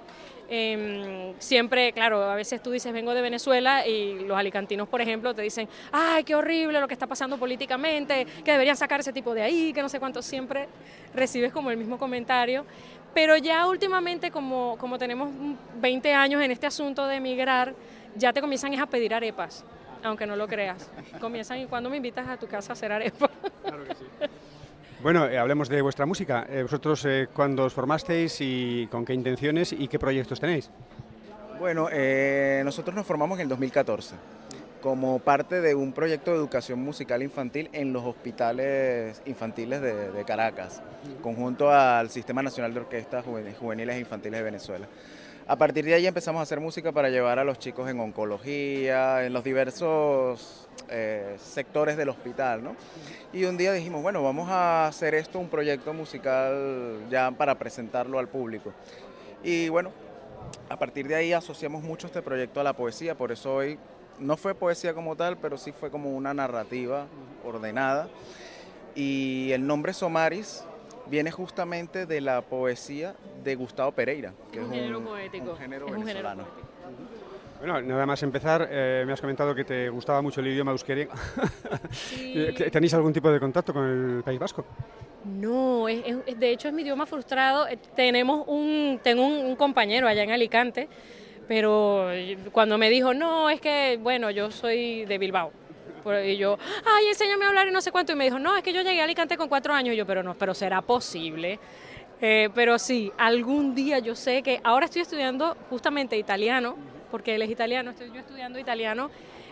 Em, 0.51 1.33
siempre, 1.39 1.95
claro, 1.95 2.23
a 2.25 2.35
veces 2.35 2.63
tú 2.63 2.71
dices 2.73 2.93
vengo 2.93 3.15
de 3.15 3.23
Venezuela 3.23 3.87
y 3.87 4.19
los 4.27 4.37
alicantinos, 4.37 4.87
por 4.87 5.01
ejemplo, 5.01 5.35
te 5.35 5.41
dicen, 5.41 5.67
ay, 5.93 6.25
qué 6.25 6.35
horrible 6.35 6.79
lo 6.79 6.87
que 6.87 6.93
está 6.93 7.07
pasando 7.07 7.39
políticamente, 7.39 8.27
que 8.45 8.53
deberían 8.53 8.77
sacar 8.77 9.01
ese 9.01 9.15
tipo 9.15 9.33
de 9.33 9.41
ahí, 9.41 9.73
que 9.73 9.81
no 9.81 9.89
sé 9.89 9.99
cuánto, 9.99 10.21
siempre 10.21 10.69
recibes 11.15 11.53
como 11.53 11.71
el 11.71 11.79
mismo 11.79 11.99
comentario. 11.99 12.67
Pero 13.15 13.39
ya 13.39 13.67
últimamente, 13.67 14.31
como, 14.31 14.77
como 14.79 14.99
tenemos 14.99 15.31
20 15.81 16.13
años 16.13 16.43
en 16.43 16.51
este 16.51 16.67
asunto 16.67 17.07
de 17.07 17.17
emigrar, 17.17 17.75
ya 18.17 18.33
te 18.33 18.41
comienzan 18.41 18.79
a 18.79 18.87
pedir 18.87 19.15
arepas, 19.15 19.65
aunque 20.03 20.27
no 20.27 20.37
lo 20.37 20.49
creas. 20.49 20.91
Comienzan 21.21 21.61
y 21.61 21.67
cuando 21.67 21.91
me 21.91 21.97
invitas 21.97 22.29
a 22.29 22.37
tu 22.37 22.47
casa 22.47 22.73
a 22.73 22.75
hacer 22.75 22.93
arepas. 22.93 23.31
Claro 23.63 23.85
que 23.85 23.95
sí. 23.95 24.05
Bueno, 25.03 25.27
eh, 25.27 25.37
hablemos 25.37 25.69
de 25.69 25.83
vuestra 25.83 26.07
música. 26.07 26.47
Eh, 26.49 26.63
¿Vosotros 26.63 27.05
eh, 27.07 27.27
cuándo 27.35 27.65
os 27.65 27.73
formasteis 27.73 28.37
y 28.41 28.87
con 28.89 29.05
qué 29.05 29.15
intenciones 29.15 29.73
y 29.73 29.89
qué 29.89 29.99
proyectos 29.99 30.39
tenéis? 30.39 30.71
Bueno, 31.59 31.89
nosotros 32.65 32.95
nos 32.95 33.07
formamos 33.07 33.39
en 33.39 33.43
el 33.43 33.49
2014 33.49 34.15
como 34.81 35.21
parte 35.21 35.61
de 35.61 35.77
un 35.77 35.93
proyecto 35.93 36.33
de 36.33 36.37
educación 36.37 36.81
musical 36.81 37.23
infantil 37.23 37.71
en 37.73 37.93
los 37.93 38.05
hospitales 38.05 39.23
infantiles 39.27 39.81
de, 39.81 40.25
Caracas, 40.27 40.83
conjunto 41.23 41.71
al 41.71 42.11
Sistema 42.11 42.43
Nacional 42.43 42.75
de 42.75 42.81
Orquestas 42.81 43.25
Juveniles 43.25 43.97
e 43.97 44.01
Infantiles 44.01 44.41
de 44.41 44.45
Venezuela. 44.45 44.89
A 45.49 45.57
partir 45.57 45.85
de 45.85 45.95
ahí 45.95 46.07
empezamos 46.07 46.39
a 46.39 46.43
hacer 46.45 46.61
música 46.61 46.93
para 46.93 47.11
llevar 47.11 47.41
a 47.41 47.45
los 47.45 47.59
chicos 47.59 47.91
en 47.91 47.99
oncología, 47.99 49.25
en 49.25 49.33
los 49.33 49.43
diversos 49.43 50.69
eh, 50.89 51.37
sectores 51.39 51.97
del 51.97 52.11
hospital, 52.11 52.63
¿no? 52.63 52.77
Y 53.33 53.45
un 53.45 53.57
día 53.57 53.73
dijimos, 53.73 54.03
bueno, 54.03 54.23
vamos 54.23 54.49
a 54.51 54.87
hacer 54.87 55.15
esto 55.15 55.41
un 55.41 55.49
proyecto 55.49 55.93
musical 55.93 57.01
ya 57.11 57.33
para 57.33 57.59
presentarlo 57.59 58.21
al 58.21 58.29
público. 58.29 58.73
Y 59.43 59.69
bueno, 59.69 59.91
a 60.69 60.79
partir 60.79 61.09
de 61.09 61.17
ahí 61.17 61.33
asociamos 61.33 61.83
mucho 61.83 62.07
este 62.07 62.23
proyecto 62.23 62.61
a 62.61 62.65
la 62.65 62.75
poesía, 62.75 63.17
por 63.17 63.33
eso 63.33 63.53
hoy 63.53 63.79
no 64.21 64.37
fue 64.37 64.55
poesía 64.55 64.95
como 64.95 65.17
tal, 65.17 65.39
pero 65.39 65.59
sí 65.59 65.73
fue 65.73 65.91
como 65.91 66.11
una 66.17 66.33
narrativa 66.33 67.07
ordenada. 67.45 68.09
Y 68.95 69.51
el 69.53 69.67
nombre 69.67 69.93
Somaris 69.93 70.65
viene 71.07 71.31
justamente 71.31 72.07
de 72.07 72.21
la 72.21 72.43
poesía 72.43 73.15
de 73.43 73.55
Gustavo 73.55 73.93
Pereira, 73.93 74.33
que 74.51 74.59
es 74.59 74.65
un, 74.65 74.73
género 74.73 75.03
poético. 75.03 75.57
género 75.57 75.87
venezolano. 75.87 76.45
Bueno, 77.59 77.81
nada 77.81 78.07
más 78.07 78.21
empezar, 78.25 78.69
eh, 78.73 79.05
me 79.07 79.13
has 79.13 79.21
comentado 79.21 79.55
que 79.55 79.65
te 79.65 79.89
gustaba 79.89 80.21
mucho 80.21 80.41
el 80.41 80.49
idioma 80.49 80.73
euskera. 80.73 81.07
¿Tenéis 82.73 82.93
algún 82.95 83.13
tipo 83.13 83.31
de 83.31 83.39
contacto 83.39 83.73
con 83.73 84.17
el 84.17 84.23
País 84.25 84.41
Vasco? 84.41 84.65
No, 85.25 85.87
de 85.87 86.51
hecho 86.51 86.67
es 86.67 86.75
mi 86.75 86.83
idioma 86.83 87.07
frustrado. 87.07 87.69
Eh, 87.69 87.79
tenemos 87.95 88.45
un, 88.49 88.99
tengo 89.01 89.25
un, 89.25 89.55
compañero 89.55 90.09
allá 90.09 90.25
en 90.25 90.33
Alicante, 90.33 90.89
pero 91.47 92.09
cuando 92.51 92.79
me 92.79 92.91
dijo, 92.91 93.15
no, 93.15 93.49
es 93.49 93.61
que, 93.61 93.97
bueno, 94.03 94.33
yo 94.33 94.51
soy 94.51 95.05
de 95.05 95.19
Bilbao. 95.19 95.53
Y 96.25 96.37
yo, 96.37 96.59
ay, 96.85 97.07
enséñame 97.09 97.45
a 97.45 97.49
hablar 97.49 97.69
y 97.69 97.71
no 97.71 97.81
sé 97.81 97.93
cuánto. 97.93 98.13
Y 98.13 98.17
me 98.17 98.25
dijo, 98.25 98.39
no, 98.39 98.57
es 98.57 98.63
que 98.63 98.73
yo 98.73 98.83
llegué 98.83 99.01
a 99.01 99.05
Alicante 99.05 99.37
con 99.37 99.49
cuatro 99.49 99.73
años. 99.73 99.95
Y 99.95 99.97
yo, 99.97 100.07
pero 100.07 100.23
no, 100.23 100.35
pero 100.35 100.55
será 100.55 100.83
posible. 100.83 101.59
Eh, 102.21 102.51
pero 102.55 102.79
sí, 102.79 103.13
algún 103.19 103.75
día 103.75 103.99
yo 103.99 104.15
sé 104.15 104.43
que 104.43 104.61
ahora 104.63 104.87
estoy 104.87 105.03
estudiando 105.03 105.57
justamente 105.71 106.17
italiano, 106.17 106.77
porque 107.11 107.35
él 107.35 107.43
es 107.43 107.51
italiano, 107.51 107.91
estoy 107.91 108.13
yo 108.13 108.21
estudiando 108.21 108.59
italiano 108.59 109.11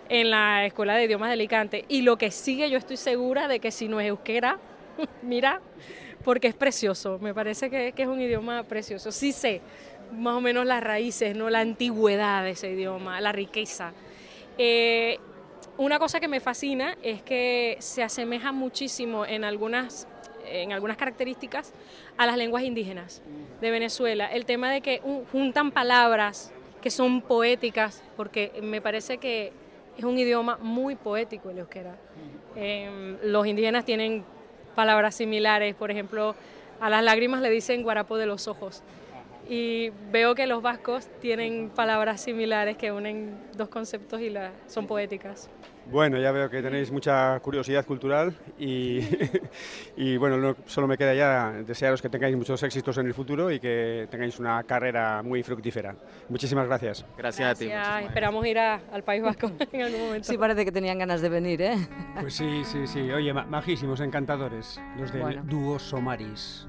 en 0.09 0.31
la 0.31 0.67
Escuela 0.67 0.95
de 0.95 1.05
Idiomas 1.05 1.31
de 1.31 1.35
Alicante. 1.35 1.85
Y 1.89 2.03
lo 2.03 2.17
que 2.17 2.31
sigue, 2.31 2.71
yo 2.71 2.79
estoy 2.79 2.97
segura 2.97 3.49
de 3.49 3.59
que 3.59 3.71
si 3.71 3.89
no 3.89 4.01
es 4.01 4.09
euskera, 4.09 4.59
mira, 5.23 5.61
porque 6.25 6.49
es 6.49 6.55
precioso, 6.55 7.19
me 7.19 7.35
parece 7.35 7.71
que, 7.71 7.93
que, 7.93 8.03
es 8.03 8.09
un 8.09 8.21
idioma 8.21 8.63
precioso. 8.65 9.11
Sí 9.11 9.33
sé 9.33 9.61
más 10.13 10.35
o 10.35 10.41
menos 10.41 10.67
las 10.67 10.83
raíces, 10.83 11.37
¿no? 11.37 11.51
la 11.51 11.61
antigüedad 11.61 12.45
de 12.45 12.51
ese 12.51 12.71
idioma, 12.71 13.21
la 13.21 13.33
riqueza. 13.33 13.93
Eh, 14.59 15.19
una 15.81 15.99
cosa 15.99 16.21
que 16.21 16.29
me 16.29 16.41
fascina 16.41 16.99
es 17.03 17.23
que 17.23 17.77
se 17.81 18.03
asemeja 18.03 18.53
muchísimo 18.53 19.25
en 19.25 19.45
algunas 19.45 20.07
en 20.45 20.73
algunas 20.73 20.97
características 20.99 21.73
a 22.19 22.27
las 22.27 22.37
lenguas 22.37 22.65
indígenas 22.65 23.23
de 23.61 23.71
Venezuela. 23.71 24.27
El 24.27 24.45
tema 24.45 24.71
de 24.71 24.83
que 24.83 25.01
juntan 25.33 25.71
palabras 25.71 26.53
que 26.83 26.91
son 26.91 27.23
poéticas, 27.23 28.03
porque 28.17 28.53
me 28.63 28.83
parece 28.83 29.19
que 29.19 29.53
es 29.97 30.05
un 30.05 30.19
idioma 30.19 30.59
muy 30.61 30.97
poético 30.97 31.49
el 31.51 31.59
euskera. 31.59 31.97
Em, 32.57 33.17
los 33.23 33.47
indígenas 33.47 33.85
tienen 33.85 34.25
palabras 34.75 35.15
similares, 35.15 35.75
por 35.75 35.91
ejemplo, 35.91 36.35
a 36.81 36.91
las 36.91 37.03
lágrimas 37.03 37.41
le 37.41 37.49
dicen 37.49 37.83
guarapo 37.83 38.19
de 38.19 38.27
los 38.27 38.49
ojos. 38.49 38.83
Y 39.51 39.91
veo 40.13 40.37
que 40.37 40.47
los 40.47 40.63
vascos 40.63 41.09
tienen 41.21 41.71
palabras 41.71 42.21
similares 42.21 42.77
que 42.77 42.93
unen 42.93 43.37
dos 43.57 43.69
conceptos 43.69 44.21
y 44.21 44.31
la, 44.31 44.53
son 44.69 44.87
poéticas. 44.87 45.51
Bueno, 45.91 46.21
ya 46.21 46.31
veo 46.31 46.49
que 46.49 46.63
tenéis 46.63 46.93
mucha 46.93 47.41
curiosidad 47.41 47.85
cultural 47.85 48.33
y, 48.61 49.01
y 49.97 50.17
bueno, 50.19 50.55
solo 50.67 50.87
me 50.87 50.97
queda 50.97 51.15
ya 51.15 51.51
desearos 51.67 52.01
que 52.01 52.09
tengáis 52.09 52.37
muchos 52.37 52.63
éxitos 52.63 52.97
en 52.99 53.07
el 53.07 53.15
futuro 53.15 53.51
y 53.51 53.59
que 53.59 54.07
tengáis 54.09 54.39
una 54.39 54.63
carrera 54.63 55.21
muy 55.25 55.43
fructífera. 55.43 55.97
Muchísimas 56.29 56.69
gracias. 56.69 57.05
Gracias, 57.19 57.51
a 57.51 57.55
ti. 57.59 57.69
Esperamos 58.07 58.47
ir 58.47 58.61
al 58.61 59.03
País 59.03 59.21
Vasco 59.21 59.51
en 59.73 59.83
algún 59.83 60.01
momento. 60.01 60.29
Sí, 60.29 60.39
parece 60.39 60.65
que 60.65 60.71
tenían 60.71 60.97
ganas 60.97 61.23
de 61.23 61.29
venir, 61.29 61.61
¿eh? 61.61 61.89
Pues 62.21 62.35
sí, 62.35 62.63
sí, 62.65 62.87
sí. 62.87 63.11
Oye, 63.11 63.33
majísimos, 63.33 63.99
encantadores, 63.99 64.81
los 64.97 65.13
del 65.13 65.45
dúo 65.45 65.81
Somaris. 65.81 66.69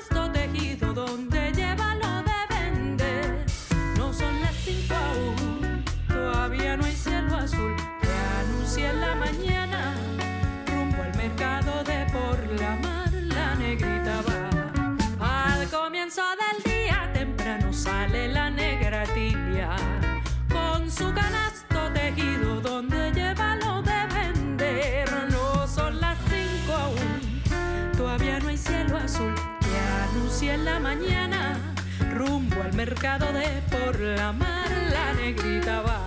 mercado 32.85 33.31
de 33.31 33.47
por 33.69 33.99
la 33.99 34.31
mar 34.33 34.71
la 34.89 35.13
negrita 35.13 35.81
va. 35.81 35.99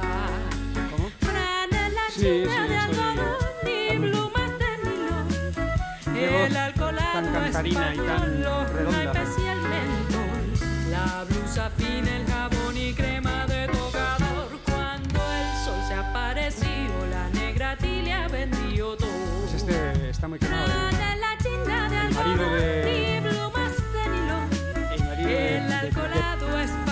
¿Cómo? 0.91 1.09
la 1.23 2.07
sí, 2.11 2.21
sí, 2.21 2.69
de 2.69 2.77
algodón 2.77 3.19
y 3.63 3.97
plumas 3.97 4.51
de 4.61 4.73
nilo. 4.83 6.47
El 6.47 6.57
alcohol 6.57 6.97
tan 6.97 7.33
cantarina 7.33 7.95
y 7.95 7.99
tan 7.99 8.43
redonda. 8.75 9.25
la 10.91 11.25
blusa 11.29 11.71
fina, 11.79 12.17
el 12.17 12.27
jabón 12.27 12.77
y 12.77 12.93
crema 12.93 13.47
de 13.47 13.69
tocador. 13.69 14.49
Cuando 14.65 15.21
el 15.41 15.65
sol 15.65 15.81
se 15.87 15.95
apareció, 15.95 16.91
la 17.09 17.29
negra 17.41 17.77
tilia 17.77 18.27
vendió 18.27 18.97
todo. 18.97 19.11
Pues 19.43 19.55
este 19.55 20.11
está 20.11 20.27
muy 20.27 20.41
quemado. 20.41 20.67
¿eh? 20.67 20.91
El 22.09 22.15
marido 22.15 22.51
de... 22.51 23.04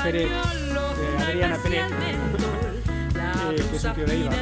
español, 0.08 0.96
de 0.96 1.22
Adriana 1.22 1.58
Pérez, 1.62 1.86
eh, 1.92 3.56
que 3.70 3.76
es 3.76 3.84
un 3.84 3.94
tío 3.94 4.06
de 4.06 4.16
Ibar. 4.16 4.34
Es 4.34 4.40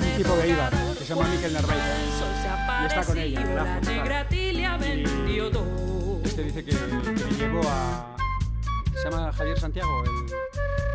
un 0.00 0.16
tipo 0.16 0.36
de 0.36 0.48
Ibar, 0.48 0.72
que 0.98 1.04
se 1.04 1.14
llama 1.14 1.28
Miquel 1.28 1.52
Narváez. 1.52 1.82
Y 2.82 2.86
está 2.86 3.04
con 3.04 3.18
ella, 3.18 3.40
de 3.40 3.54
la 3.54 4.26
y 4.30 5.38
Este 6.24 6.42
dice 6.42 6.64
que, 6.64 6.70
que 6.70 7.34
llevó 7.38 7.60
a... 7.68 8.16
Se 8.94 9.10
llama 9.10 9.32
Javier 9.32 9.58
Santiago, 9.58 10.04
el, 10.04 10.10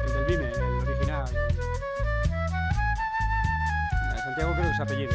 el 0.07 0.13
del 0.13 0.25
Vime, 0.25 0.51
el 0.51 0.87
original. 0.87 1.27
Santiago 4.23 4.53
creo 4.53 4.63
que 4.63 4.71
es 4.71 4.79
apellido. 4.79 5.13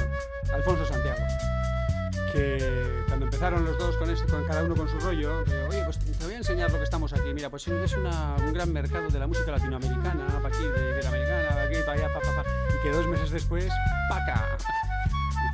Alfonso 0.52 0.86
Santiago 0.86 1.22
que 2.32 3.04
cuando 3.06 3.26
empezaron 3.26 3.64
los 3.64 3.78
dos 3.78 3.96
con, 3.96 4.10
este, 4.10 4.26
con 4.30 4.44
cada 4.44 4.62
uno 4.62 4.74
con 4.74 4.88
su 4.88 4.98
rollo, 5.00 5.42
oye, 5.68 5.82
pues 5.84 5.98
voy 6.26 6.34
a 6.34 6.38
enseñar 6.38 6.70
lo 6.72 6.78
que 6.78 6.84
estamos 6.84 7.12
aquí. 7.12 7.32
Mira, 7.32 7.48
pues 7.50 7.68
es 7.68 7.96
un 7.96 8.52
gran 8.52 8.72
mercado 8.72 9.08
de 9.08 9.18
la 9.18 9.26
música 9.28 9.52
latinoamericana, 9.52 10.26
para 10.42 10.48
aquí, 10.48 10.64
de, 10.64 11.02
la 11.02 11.08
americana, 11.08 11.48
para 11.50 11.62
aquí, 11.62 11.76
para 11.86 11.92
allá, 11.92 12.14
pa, 12.14 12.20
pa, 12.20 12.42
pa. 12.42 12.50
Y 12.76 12.82
que 12.82 12.90
dos 12.90 13.06
meses 13.06 13.30
después, 13.30 13.68
¡paca! 14.08 14.58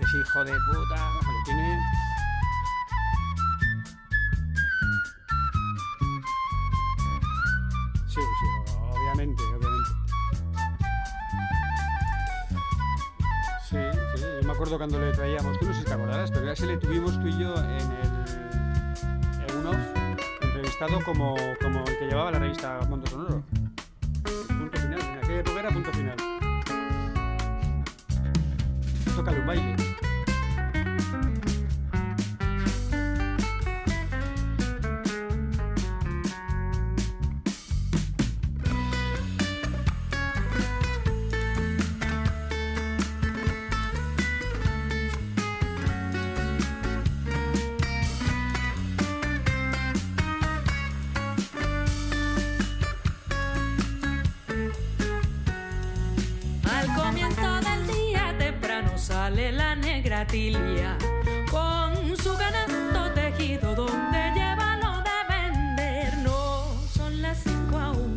Dices, 0.01 0.15
hijo 0.15 0.45
de 0.45 0.53
puta, 0.53 1.11
lo 1.11 1.45
tiene... 1.45 1.79
Sí, 8.09 8.21
sí, 8.21 8.73
obviamente, 8.91 9.43
obviamente. 9.43 9.91
Sí, 13.69 13.77
sí, 14.17 14.23
yo 14.41 14.47
me 14.47 14.53
acuerdo 14.53 14.79
cuando 14.79 14.99
le 14.99 15.13
traíamos, 15.13 15.59
tú 15.59 15.67
no 15.67 15.75
sé 15.75 15.81
si 15.81 15.85
te 15.85 15.93
acordarás, 15.93 16.31
pero 16.31 16.51
ese 16.51 16.67
le 16.67 16.79
tuvimos 16.79 17.21
tú 17.21 17.29
y 17.29 17.39
yo 17.39 17.55
en 17.57 17.93
el 17.93 18.22
como, 21.05 21.37
como 21.63 21.79
el 21.87 21.99
que 21.99 22.07
llevaba 22.07 22.33
la 22.33 22.41
revista 22.41 22.81
Mundo 22.89 23.07
Sonoro. 23.07 23.45
Punto 24.49 24.81
final, 24.81 25.01
en 25.01 25.19
aquella 25.19 25.41
época 25.41 25.69
punto 25.69 25.93
final. 25.93 26.17
Toca 29.15 29.31
un 29.31 29.47
baile. 29.47 29.82
Con 61.51 62.17
su 62.17 62.35
canasto 62.39 63.13
tejido 63.15 63.75
donde 63.75 64.33
lleva 64.35 64.79
lo 64.79 65.03
de 65.03 65.19
vender. 65.29 66.17
No 66.23 66.73
son 66.91 67.21
las 67.21 67.43
cinco 67.43 67.77
aún, 67.77 68.17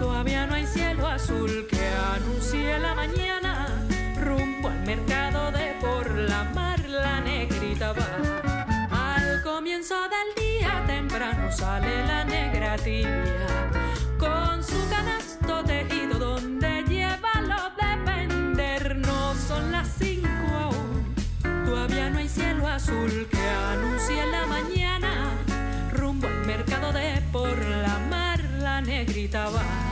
todavía 0.00 0.48
no 0.48 0.54
hay 0.54 0.66
cielo 0.66 1.06
azul 1.06 1.68
que 1.70 1.80
anuncie 2.16 2.76
la 2.80 2.96
mañana. 2.96 3.68
Rumbo 4.20 4.68
al 4.68 4.80
mercado 4.84 5.52
de 5.52 5.76
por 5.80 6.10
la 6.10 6.42
mar, 6.54 6.80
la 6.88 7.20
negrita 7.20 7.92
va. 7.92 9.14
Al 9.14 9.42
comienzo 9.44 9.94
del 9.94 10.44
día 10.44 10.82
temprano 10.88 11.52
sale 11.52 12.04
la 12.04 12.24
negra 12.24 12.76
tibia 12.78 13.71
que 23.28 23.38
anuncia 23.38 24.24
en 24.24 24.32
la 24.32 24.46
mañana, 24.46 25.30
rumbo 25.92 26.26
al 26.26 26.46
mercado 26.46 26.92
de 26.92 27.22
por 27.32 27.56
la 27.58 27.98
mar, 28.10 28.40
la 28.60 28.80
negrita 28.80 29.48
va. 29.48 29.91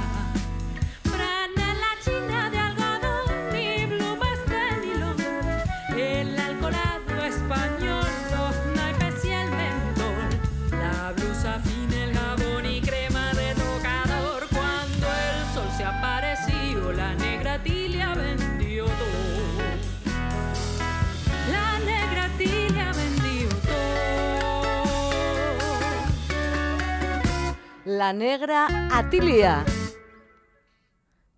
La 28.01 28.15
negra 28.15 28.67
Atilia. 28.97 29.63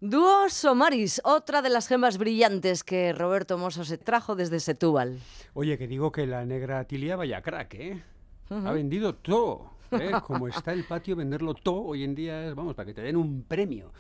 Dúo 0.00 0.48
Somaris, 0.48 1.20
otra 1.24 1.60
de 1.60 1.68
las 1.70 1.88
gemas 1.88 2.18
brillantes 2.18 2.84
que 2.84 3.12
Roberto 3.12 3.58
Mosso 3.58 3.84
se 3.84 3.98
trajo 3.98 4.36
desde 4.36 4.60
Setúbal. 4.60 5.18
Oye, 5.54 5.76
que 5.76 5.88
digo 5.88 6.12
que 6.12 6.24
la 6.24 6.44
negra 6.44 6.84
Tilia 6.84 7.16
vaya 7.16 7.42
crack, 7.42 7.74
¿eh? 7.74 8.00
Ha 8.50 8.70
vendido 8.70 9.16
todo. 9.16 9.72
¿eh? 9.90 10.12
Como 10.24 10.46
está 10.46 10.72
el 10.72 10.84
patio, 10.84 11.16
venderlo 11.16 11.54
todo 11.54 11.82
hoy 11.82 12.04
en 12.04 12.14
día 12.14 12.46
es, 12.46 12.54
vamos, 12.54 12.76
para 12.76 12.86
que 12.86 12.94
te 12.94 13.02
den 13.02 13.16
un 13.16 13.42
premio. 13.42 13.92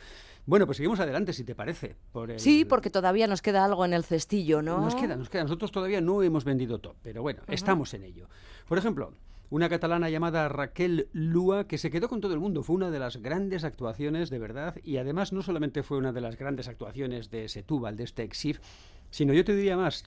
Bueno, 0.46 0.64
pues 0.64 0.76
seguimos 0.76 1.00
adelante, 1.00 1.32
si 1.32 1.42
te 1.42 1.56
parece. 1.56 1.96
por 2.12 2.30
el- 2.30 2.38
Sí, 2.38 2.64
porque 2.64 2.90
todavía 2.90 3.26
nos 3.26 3.42
queda 3.42 3.64
algo 3.64 3.84
en 3.84 3.92
el 3.92 4.04
cestillo, 4.04 4.62
¿no? 4.62 4.80
Nos 4.82 4.94
queda, 4.94 5.16
nos 5.16 5.28
queda. 5.28 5.42
Nosotros 5.42 5.72
todavía 5.72 6.00
no 6.00 6.22
hemos 6.22 6.44
vendido 6.44 6.78
todo, 6.78 6.94
pero 7.02 7.22
bueno, 7.22 7.42
estamos 7.48 7.92
en 7.94 8.04
ello. 8.04 8.28
Por 8.68 8.78
ejemplo, 8.78 9.14
una 9.52 9.68
catalana 9.68 10.08
llamada 10.08 10.48
Raquel 10.48 11.10
Lua, 11.12 11.68
que 11.68 11.76
se 11.76 11.90
quedó 11.90 12.08
con 12.08 12.22
todo 12.22 12.32
el 12.32 12.40
mundo. 12.40 12.62
Fue 12.62 12.74
una 12.74 12.90
de 12.90 12.98
las 12.98 13.18
grandes 13.18 13.64
actuaciones, 13.64 14.30
de 14.30 14.38
verdad, 14.38 14.76
y 14.82 14.96
además 14.96 15.34
no 15.34 15.42
solamente 15.42 15.82
fue 15.82 15.98
una 15.98 16.10
de 16.10 16.22
las 16.22 16.38
grandes 16.38 16.68
actuaciones 16.68 17.30
de 17.30 17.50
Setúbal, 17.50 17.98
de 17.98 18.04
este 18.04 18.22
Exif, 18.22 18.60
sino 19.10 19.34
yo 19.34 19.44
te 19.44 19.54
diría 19.54 19.76
más. 19.76 20.04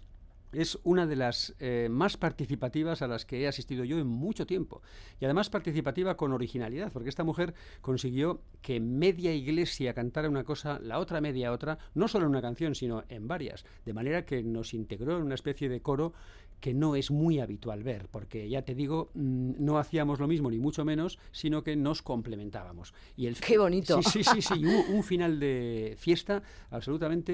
Es 0.51 0.79
una 0.83 1.05
de 1.05 1.15
las 1.15 1.53
eh, 1.59 1.89
más 1.91 2.17
participativas 2.17 3.03
a 3.03 3.07
las 3.07 3.25
que 3.25 3.41
he 3.41 3.47
asistido 3.47 3.83
yo 3.83 3.99
en 3.99 4.07
mucho 4.07 4.47
tiempo. 4.47 4.81
Y 5.19 5.25
además 5.25 5.51
participativa 5.51 6.17
con 6.17 6.31
originalidad, 6.31 6.91
porque 6.91 7.09
esta 7.09 7.23
mujer 7.23 7.53
consiguió 7.81 8.41
que 8.63 8.79
media 8.79 9.31
iglesia 9.31 9.93
cantara 9.93 10.27
una 10.27 10.43
cosa, 10.43 10.79
la 10.81 10.97
otra 10.97 11.21
media 11.21 11.51
otra, 11.51 11.77
no 11.93 12.07
solo 12.07 12.25
en 12.25 12.31
una 12.31 12.41
canción, 12.41 12.73
sino 12.73 13.03
en 13.09 13.27
varias. 13.27 13.63
De 13.85 13.93
manera 13.93 14.25
que 14.25 14.41
nos 14.41 14.73
integró 14.73 15.17
en 15.17 15.23
una 15.23 15.35
especie 15.35 15.69
de 15.69 15.81
coro 15.81 16.13
que 16.59 16.73
no 16.73 16.95
es 16.95 17.11
muy 17.11 17.39
habitual 17.39 17.83
ver, 17.83 18.07
porque 18.09 18.49
ya 18.49 18.63
te 18.63 18.75
digo, 18.75 19.11
mm, 19.13 19.53
no 19.59 19.77
hacíamos 19.77 20.19
lo 20.19 20.27
mismo 20.27 20.49
ni 20.49 20.59
mucho 20.59 20.85
menos, 20.85 21.19
sino 21.31 21.63
que 21.63 21.75
nos 21.75 22.01
complementábamos. 22.01 22.93
Y 23.15 23.27
el 23.27 23.35
Qué 23.39 23.57
bonito. 23.57 24.01
Sí, 24.01 24.23
sí, 24.23 24.41
sí, 24.41 24.65
un 24.65 25.03
final 25.03 25.39
de 25.39 25.95
fiesta 25.97 26.41
absolutamente 26.69 27.33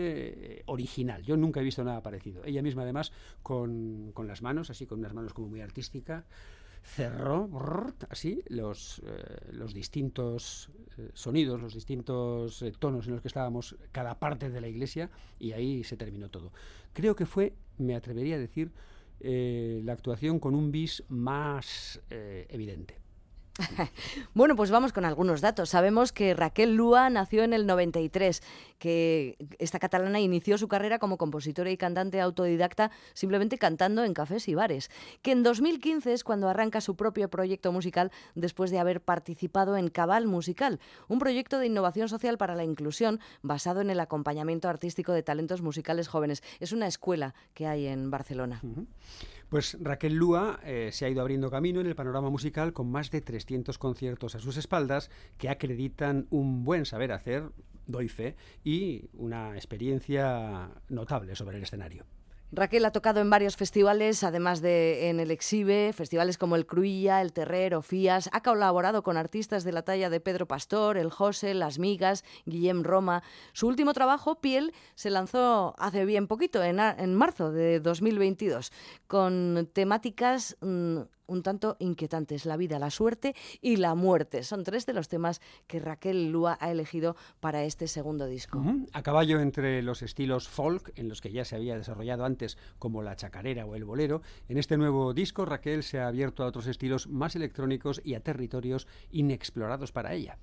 eh, 0.60 0.64
original. 0.66 1.24
Yo 1.24 1.38
nunca 1.38 1.62
he 1.62 1.64
visto 1.64 1.84
nada 1.84 2.02
parecido. 2.02 2.44
Ella 2.46 2.62
misma, 2.62 2.84
además, 2.84 3.12
con, 3.42 4.12
con 4.14 4.28
las 4.28 4.42
manos, 4.42 4.70
así 4.70 4.86
con 4.86 5.00
unas 5.00 5.14
manos 5.14 5.34
como 5.34 5.48
muy 5.48 5.62
artísticas, 5.62 6.26
cerró 6.84 7.48
brrr, 7.48 7.94
así 8.10 8.44
los, 8.48 9.02
eh, 9.06 9.52
los 9.52 9.74
distintos 9.74 10.70
eh, 10.98 11.10
sonidos, 11.14 11.62
los 11.62 11.74
distintos 11.74 12.62
eh, 12.62 12.74
tonos 12.78 13.08
en 13.08 13.14
los 13.14 13.22
que 13.22 13.28
estábamos 13.28 13.76
cada 13.92 14.20
parte 14.20 14.50
de 14.50 14.62
la 14.62 14.68
iglesia 14.68 15.10
y 15.40 15.52
ahí 15.54 15.84
se 15.84 15.98
terminó 15.98 16.30
todo. 16.30 16.52
Creo 16.94 17.16
que 17.16 17.26
fue, 17.26 17.54
me 17.78 17.96
atrevería 17.96 18.36
a 18.36 18.40
decir, 18.40 18.72
eh, 19.24 19.82
la 19.84 19.94
actuación 19.94 20.40
con 20.40 20.56
un 20.56 20.72
bis 20.72 21.04
más 21.10 22.02
eh, 22.10 22.48
evidente. 22.50 23.01
Bueno, 24.34 24.56
pues 24.56 24.72
vamos 24.72 24.94
con 24.94 25.06
algunos 25.06 25.42
datos. 25.42 25.70
Sabemos 25.70 26.12
que 26.12 26.34
Raquel 26.34 26.76
Lúa 26.76 27.10
nació 27.10 27.44
en 27.44 27.54
el 27.54 27.66
93, 27.66 28.42
que 28.80 29.38
esta 29.60 29.80
catalana 29.80 30.20
inició 30.20 30.58
su 30.58 30.68
carrera 30.68 31.00
como 31.00 31.18
compositora 31.18 31.72
y 31.72 31.78
cantante 31.78 32.22
autodidacta 32.22 32.92
simplemente 33.14 33.58
cantando 33.58 34.04
en 34.04 34.14
cafés 34.14 34.48
y 34.48 34.56
bares, 34.56 34.90
que 35.22 35.32
en 35.32 35.44
2015 35.44 36.14
es 36.14 36.24
cuando 36.24 36.50
arranca 36.50 36.82
su 36.82 36.96
propio 36.96 37.30
proyecto 37.30 37.72
musical 37.72 38.12
después 38.36 38.72
de 38.72 38.80
haber 38.80 39.02
participado 39.02 39.78
en 39.78 39.90
Cabal 39.90 40.28
Musical, 40.28 40.80
un 41.08 41.20
proyecto 41.20 41.60
de 41.60 41.68
innovación 41.68 42.10
social 42.10 42.38
para 42.38 42.56
la 42.56 42.64
inclusión 42.64 43.20
basado 43.42 43.82
en 43.82 43.90
el 43.90 44.00
acompañamiento 44.00 44.70
artístico 44.70 45.14
de 45.14 45.24
talentos 45.24 45.62
musicales 45.62 46.08
jóvenes. 46.08 46.44
Es 46.60 46.72
una 46.72 46.88
escuela 46.88 47.34
que 47.54 47.68
hay 47.68 47.88
en 47.88 48.10
Barcelona. 48.12 48.62
Pues 49.52 49.78
Raquel 49.82 50.14
Lúa 50.14 50.62
eh, 50.64 50.92
se 50.94 51.04
ha 51.04 51.10
ido 51.10 51.20
abriendo 51.20 51.52
camino 51.52 51.82
en 51.82 51.86
el 51.88 51.94
panorama 51.94 52.30
musical 52.30 52.72
con 52.72 52.90
más 52.90 53.12
de 53.12 53.20
300 53.20 53.78
conciertos 53.78 54.34
a 54.34 54.40
sus 54.40 54.56
espaldas 54.56 55.12
que 55.38 55.50
acreditan 55.50 56.26
un 56.30 56.64
buen 56.64 56.86
saber 56.86 57.12
hacer, 57.12 57.50
doy 57.86 58.08
fe, 58.08 58.38
y 58.64 59.10
una 59.12 59.56
experiencia 59.56 60.70
notable 60.88 61.36
sobre 61.36 61.58
el 61.58 61.64
escenario. 61.64 62.06
Raquel 62.54 62.84
ha 62.84 62.92
tocado 62.92 63.22
en 63.22 63.30
varios 63.30 63.56
festivales, 63.56 64.26
además 64.26 64.62
de 64.62 65.08
en 65.08 65.22
el 65.22 65.32
Exhibe, 65.32 65.94
festivales 65.94 66.38
como 66.38 66.58
el 66.58 66.66
Cruilla, 66.66 67.22
el 67.22 67.32
Terrer 67.32 67.74
o 67.76 67.82
Fías. 67.82 68.30
Ha 68.34 68.44
colaborado 68.44 69.04
con 69.04 69.16
artistas 69.16 69.64
de 69.64 69.72
la 69.72 69.84
talla 69.84 70.10
de 70.10 70.20
Pedro 70.20 70.48
Pastor, 70.48 70.98
el 70.98 71.12
José, 71.12 71.54
Las 71.54 71.80
Migas, 71.80 72.26
Guillem 72.46 72.84
Roma. 72.84 73.24
Su 73.54 73.68
último 73.68 73.94
trabajo, 73.94 74.42
Piel, 74.42 74.74
se 74.96 75.10
lanzó 75.10 75.76
hace 75.78 76.04
bien 76.04 76.28
poquito, 76.28 76.62
en, 76.62 76.80
en 76.80 77.16
marzo 77.16 77.54
de 77.54 77.80
2022, 77.80 78.74
con 79.08 79.70
temáticas 79.72 80.58
mm, 80.60 81.00
un 81.28 81.44
tanto 81.44 81.78
inquietantes, 81.80 82.46
la 82.46 82.58
vida, 82.58 82.80
la 82.80 82.90
suerte 82.90 83.36
y 83.62 83.78
la 83.78 83.96
muerte. 83.96 84.44
Son 84.44 84.64
tres 84.64 84.86
de 84.86 84.94
los 84.94 85.08
temas 85.08 85.42
que 85.68 85.80
Raquel 85.80 86.32
Lúa 86.32 86.58
ha 86.60 86.72
elegido 86.72 87.16
para 87.40 87.64
este 87.64 87.88
segundo 87.88 88.26
disco. 88.26 88.64
A 88.94 89.04
caballo 89.04 89.40
entre 89.40 89.82
los 89.82 90.02
estilos 90.02 90.48
folk, 90.48 90.92
en 90.96 91.10
los 91.10 91.22
que 91.22 91.32
ya 91.32 91.46
se 91.46 91.56
había 91.56 91.78
desarrollado 91.78 92.26
antes, 92.26 92.58
como 92.80 93.02
la 93.02 93.16
chacarera 93.16 93.66
o 93.66 93.76
el 93.76 93.86
bolero, 93.86 94.22
en 94.50 94.58
este 94.58 94.78
nuevo 94.78 95.14
disco 95.14 95.46
Raquel 95.46 95.84
se 95.84 96.00
ha 96.00 96.08
abierto 96.08 96.44
a 96.44 96.48
otros 96.48 96.68
estilos 96.68 97.08
más 97.08 97.36
electrónicos 97.36 98.02
y 98.04 98.16
a 98.16 98.22
territorios 98.22 98.88
inexplorados 99.12 99.92
para 99.92 100.14
ella. 100.14 100.38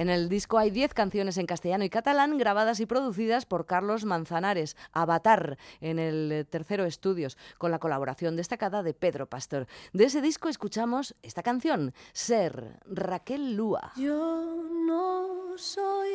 En 0.00 0.08
el 0.08 0.30
disco 0.30 0.56
hay 0.56 0.70
10 0.70 0.94
canciones 0.94 1.36
en 1.36 1.44
castellano 1.44 1.84
y 1.84 1.90
catalán 1.90 2.38
grabadas 2.38 2.80
y 2.80 2.86
producidas 2.86 3.44
por 3.44 3.66
Carlos 3.66 4.06
Manzanares, 4.06 4.74
Avatar, 4.92 5.58
en 5.82 5.98
el 5.98 6.32
eh, 6.32 6.44
tercero 6.46 6.86
estudios, 6.86 7.36
con 7.58 7.70
la 7.70 7.78
colaboración 7.78 8.34
destacada 8.34 8.82
de 8.82 8.94
Pedro 8.94 9.26
Pastor. 9.26 9.66
De 9.92 10.04
ese 10.04 10.22
disco 10.22 10.48
escuchamos 10.48 11.14
esta 11.22 11.42
canción, 11.42 11.92
Ser, 12.14 12.80
Raquel 12.86 13.56
Lúa. 13.56 13.92
Yo 13.94 14.64
no 14.86 15.58
soy 15.58 16.08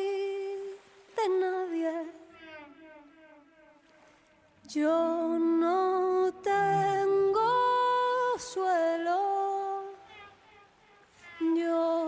de 1.14 1.28
nadie. 1.40 1.92
Yo 4.68 5.38
no 5.38 6.34
tengo 6.42 7.52
suelo. 8.36 9.84
Yo 11.56 12.05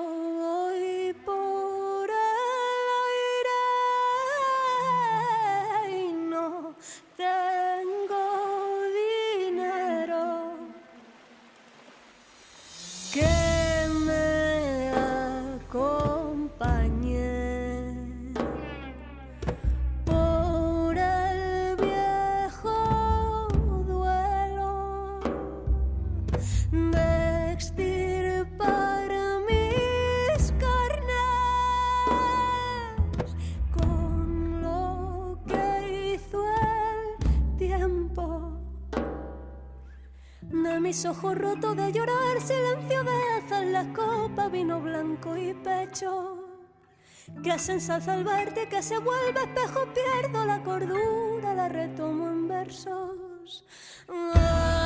ojos 41.18 41.36
rotos 41.36 41.76
de 41.76 41.92
llorar, 41.92 42.40
silencio 42.40 43.02
de 43.02 43.44
azar, 43.44 43.66
la 43.66 43.92
copa, 43.92 44.48
vino 44.48 44.80
blanco 44.80 45.36
y 45.36 45.52
pecho. 45.52 46.44
Que 47.42 47.58
se 47.58 47.72
ensalza 47.72 48.12
al 48.12 48.24
verte, 48.24 48.68
que 48.68 48.80
se 48.82 48.98
vuelve 48.98 49.40
espejo, 49.40 49.80
pierdo 49.92 50.44
la 50.46 50.62
cordura, 50.62 51.54
la 51.54 51.68
retomo 51.68 52.28
en 52.28 52.46
versos. 52.46 53.64
Ay, 54.08 54.77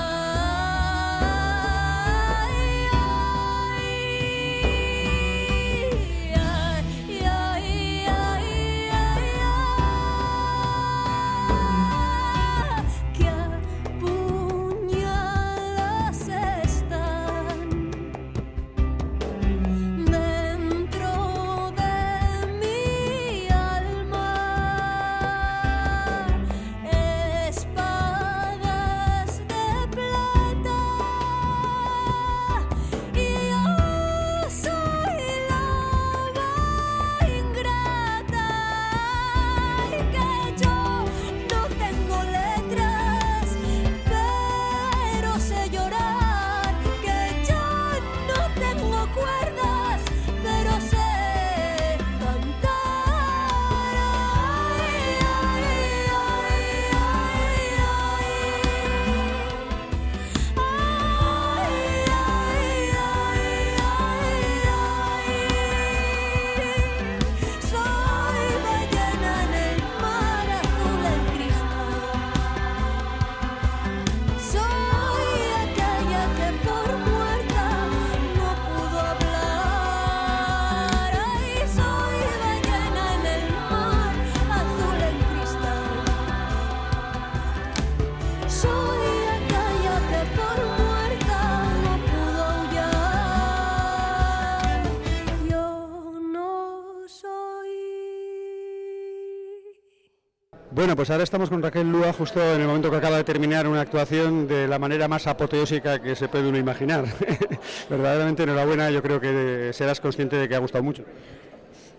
pues 101.03 101.11
ahora 101.11 101.25
estamos 101.25 101.51
con 101.51 101.61
Raquel 101.61 101.91
Lúa 101.91 102.12
justo 102.12 102.41
en 102.41 102.61
el 102.61 102.69
momento 102.69 102.88
que 102.88 102.97
acaba 102.97 103.17
de 103.17 103.25
terminar 103.25 103.67
una 103.67 103.81
actuación 103.81 104.47
de 104.47 104.69
la 104.69 104.79
manera 104.79 105.09
más 105.09 105.27
apoteósica 105.27 106.01
que 106.01 106.15
se 106.15 106.29
puede 106.29 106.49
uno 106.49 106.59
imaginar. 106.59 107.07
Verdaderamente 107.91 108.45
enhorabuena, 108.45 108.88
yo 108.88 109.03
creo 109.03 109.21
que 109.21 109.73
serás 109.73 110.01
consciente 110.01 110.37
de 110.37 110.49
que 110.49 110.55
ha 110.55 110.61
gustado 110.61 110.85
mucho. 110.85 111.03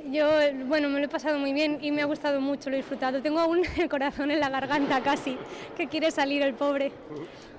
Yo, 0.10 0.26
bueno, 0.68 0.88
me 0.88 1.00
lo 1.00 1.06
he 1.08 1.10
pasado 1.10 1.38
muy 1.38 1.52
bien 1.52 1.80
y 1.82 1.92
me 1.92 2.02
ha 2.02 2.06
gustado 2.06 2.39
mucho, 2.39 2.70
lo 2.70 2.76
he 2.76 2.78
disfrutado. 2.78 3.22
Tengo 3.22 3.42
aún 3.42 3.63
el 3.78 3.89
corazón 3.89 4.32
en 4.32 4.39
la 4.39 4.48
garganta 4.48 5.02
casi, 5.02 5.38
que 5.76 5.88
quiere 5.88 6.10
salir 6.10 6.42
el 6.42 6.54
pobre. 6.54 6.94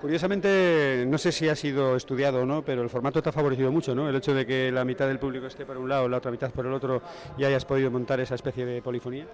Curiosamente, 0.01 1.05
no 1.07 1.19
sé 1.19 1.31
si 1.31 1.47
ha 1.49 1.57
sido 1.57 1.95
estudiado 1.95 2.41
o 2.41 2.47
no, 2.47 2.63
pero 2.63 2.81
el 2.81 2.89
formato 2.89 3.23
te 3.23 3.29
ha 3.29 3.33
favorecido 3.33 3.71
mucho, 3.71 3.95
¿no? 3.95 4.09
El 4.09 4.17
hecho 4.17 4.33
de 4.33 4.47
que 4.47 4.73
la 4.73 4.87
mitad 4.87 5.09
del 5.09 5.19
público 5.19 5.47
esté 5.47 5.67
por 5.67 5.77
un 5.77 5.91
lado, 5.91 6.09
la 6.09 6.17
otra 6.17 6.31
mitad 6.31 6.51
por 6.53 6.65
el 6.65 6.73
otro 6.73 7.03
y 7.37 7.45
hayas 7.45 7.67
podido 7.67 7.91
montar 7.91 8.21
esa 8.21 8.35
especie 8.35 8.65
de 8.65 8.81
polifonía. 8.81 9.27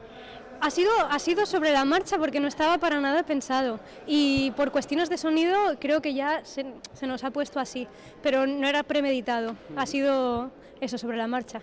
Ha 0.60 0.70
sido, 0.70 0.90
ha 1.08 1.18
sido 1.18 1.46
sobre 1.46 1.72
la 1.72 1.84
marcha 1.84 2.18
porque 2.18 2.38
no 2.38 2.48
estaba 2.48 2.78
para 2.78 3.00
nada 3.00 3.22
pensado. 3.22 3.80
Y 4.06 4.50
por 4.52 4.70
cuestiones 4.70 5.08
de 5.08 5.16
sonido 5.16 5.56
creo 5.80 6.02
que 6.02 6.12
ya 6.14 6.44
se, 6.44 6.66
se 6.92 7.06
nos 7.06 7.24
ha 7.24 7.30
puesto 7.30 7.58
así, 7.60 7.88
pero 8.22 8.46
no 8.46 8.68
era 8.68 8.82
premeditado, 8.82 9.56
ha 9.76 9.86
sido 9.86 10.50
eso 10.80 10.98
sobre 10.98 11.16
la 11.16 11.26
marcha. 11.26 11.60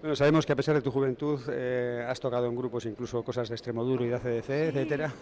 Bueno, 0.00 0.14
sabemos 0.14 0.46
que 0.46 0.52
a 0.52 0.56
pesar 0.56 0.74
de 0.74 0.82
tu 0.82 0.92
juventud 0.92 1.40
eh, 1.48 2.06
has 2.08 2.20
tocado 2.20 2.46
en 2.46 2.54
grupos 2.54 2.84
incluso 2.84 3.24
cosas 3.24 3.48
de 3.48 3.54
Extremoduro 3.56 4.04
y 4.04 4.08
de 4.08 4.14
ACDC, 4.14 4.50
etcétera. 4.50 5.12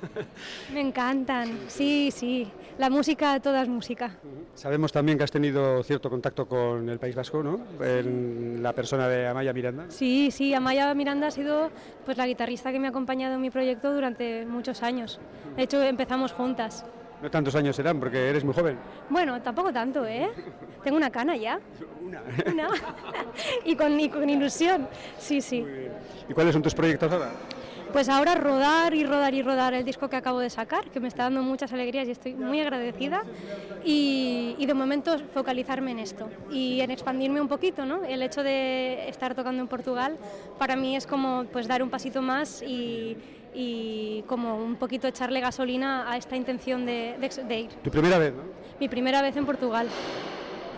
Me 0.73 0.81
encantan, 0.81 1.61
sí, 1.69 2.11
sí, 2.11 2.47
la 2.79 2.91
música, 2.91 3.39
toda 3.41 3.63
es 3.63 3.69
música. 3.69 4.17
Sabemos 4.55 4.93
también 4.93 5.19
que 5.19 5.25
has 5.25 5.31
tenido 5.31 5.83
cierto 5.83 6.11
contacto 6.11 6.47
con 6.47 6.89
el 6.89 6.99
País 6.99 7.15
Vasco, 7.15 7.43
¿no? 7.43 7.61
En 7.85 8.63
la 8.63 8.73
persona 8.73 9.09
de 9.09 9.27
Amaya 9.27 9.53
Miranda. 9.53 9.87
Sí, 9.89 10.31
sí, 10.31 10.55
Amaya 10.55 10.93
Miranda 10.95 11.29
ha 11.29 11.31
sido 11.31 11.71
pues 12.05 12.17
la 12.17 12.27
guitarrista 12.27 12.73
que 12.73 12.81
me 12.81 12.87
ha 12.87 12.91
acompañado 12.91 13.35
en 13.35 13.41
mi 13.41 13.51
proyecto 13.51 13.93
durante 13.93 14.45
muchos 14.47 14.83
años. 14.83 15.21
De 15.57 15.63
hecho, 15.63 15.83
empezamos 15.83 16.33
juntas. 16.33 16.85
No 17.23 17.31
tantos 17.31 17.55
años 17.55 17.77
serán, 17.77 17.99
porque 18.01 18.29
eres 18.29 18.45
muy 18.45 18.53
joven. 18.53 18.77
Bueno, 19.09 19.41
tampoco 19.41 19.73
tanto, 19.73 20.05
¿eh? 20.05 20.29
Tengo 20.83 20.97
una 20.97 21.11
cana 21.11 21.37
ya. 21.37 21.59
Una. 22.03 22.23
Una. 22.53 22.69
y, 23.65 23.77
con, 23.77 23.99
y 23.99 24.09
con 24.11 24.29
ilusión, 24.29 24.89
sí, 25.19 25.41
sí. 25.41 25.65
¿Y 26.29 26.35
cuáles 26.35 26.53
son 26.53 26.63
tus 26.63 26.75
proyectos 26.75 27.11
ahora? 27.11 27.31
Pues 27.95 28.09
ahora 28.09 28.35
rodar 28.35 28.93
y 28.93 29.05
rodar 29.07 29.35
y 29.35 29.43
rodar 29.43 29.73
el 29.73 29.85
disco 29.85 30.09
que 30.11 30.17
acabo 30.17 30.41
de 30.41 30.51
sacar, 30.51 30.91
que 30.91 30.99
me 30.99 31.07
está 31.07 31.23
dando 31.23 31.43
muchas 31.43 31.73
alegrías 31.73 32.09
y 32.09 32.11
estoy 32.11 32.35
muy 32.35 32.61
agradecida. 32.61 33.23
Y, 33.85 34.57
y 34.59 34.67
de 34.67 34.75
momento 34.75 35.17
focalizarme 35.33 35.93
en 35.93 36.01
esto 36.01 36.29
y 36.51 36.81
en 36.81 36.91
expandirme 36.91 37.41
un 37.41 37.47
poquito, 37.47 37.87
¿no? 37.87 38.03
El 38.05 38.21
hecho 38.23 38.43
de 38.43 39.09
estar 39.09 39.37
tocando 39.37 39.63
en 39.63 39.69
Portugal 39.69 40.17
para 40.59 40.75
mí 40.75 40.97
es 40.97 41.07
como 41.07 41.45
pues 41.53 41.69
dar 41.69 41.85
un 41.85 41.89
pasito 41.91 42.21
más 42.21 42.63
y, 42.63 43.17
y 43.55 44.25
como 44.27 44.57
un 44.57 44.75
poquito 44.75 45.07
echarle 45.07 45.39
gasolina 45.41 46.11
a 46.11 46.17
esta 46.17 46.35
intención 46.35 46.85
de, 46.85 47.15
de- 47.21 47.45
de 47.45 47.61
ir. 47.61 47.71
Tu 47.85 47.91
primera 47.93 48.19
vez, 48.19 48.33
¿no? 48.35 48.43
Mi 48.81 48.89
primera 48.89 49.23
vez 49.23 49.37
en 49.37 49.47
Portugal. 49.47 49.87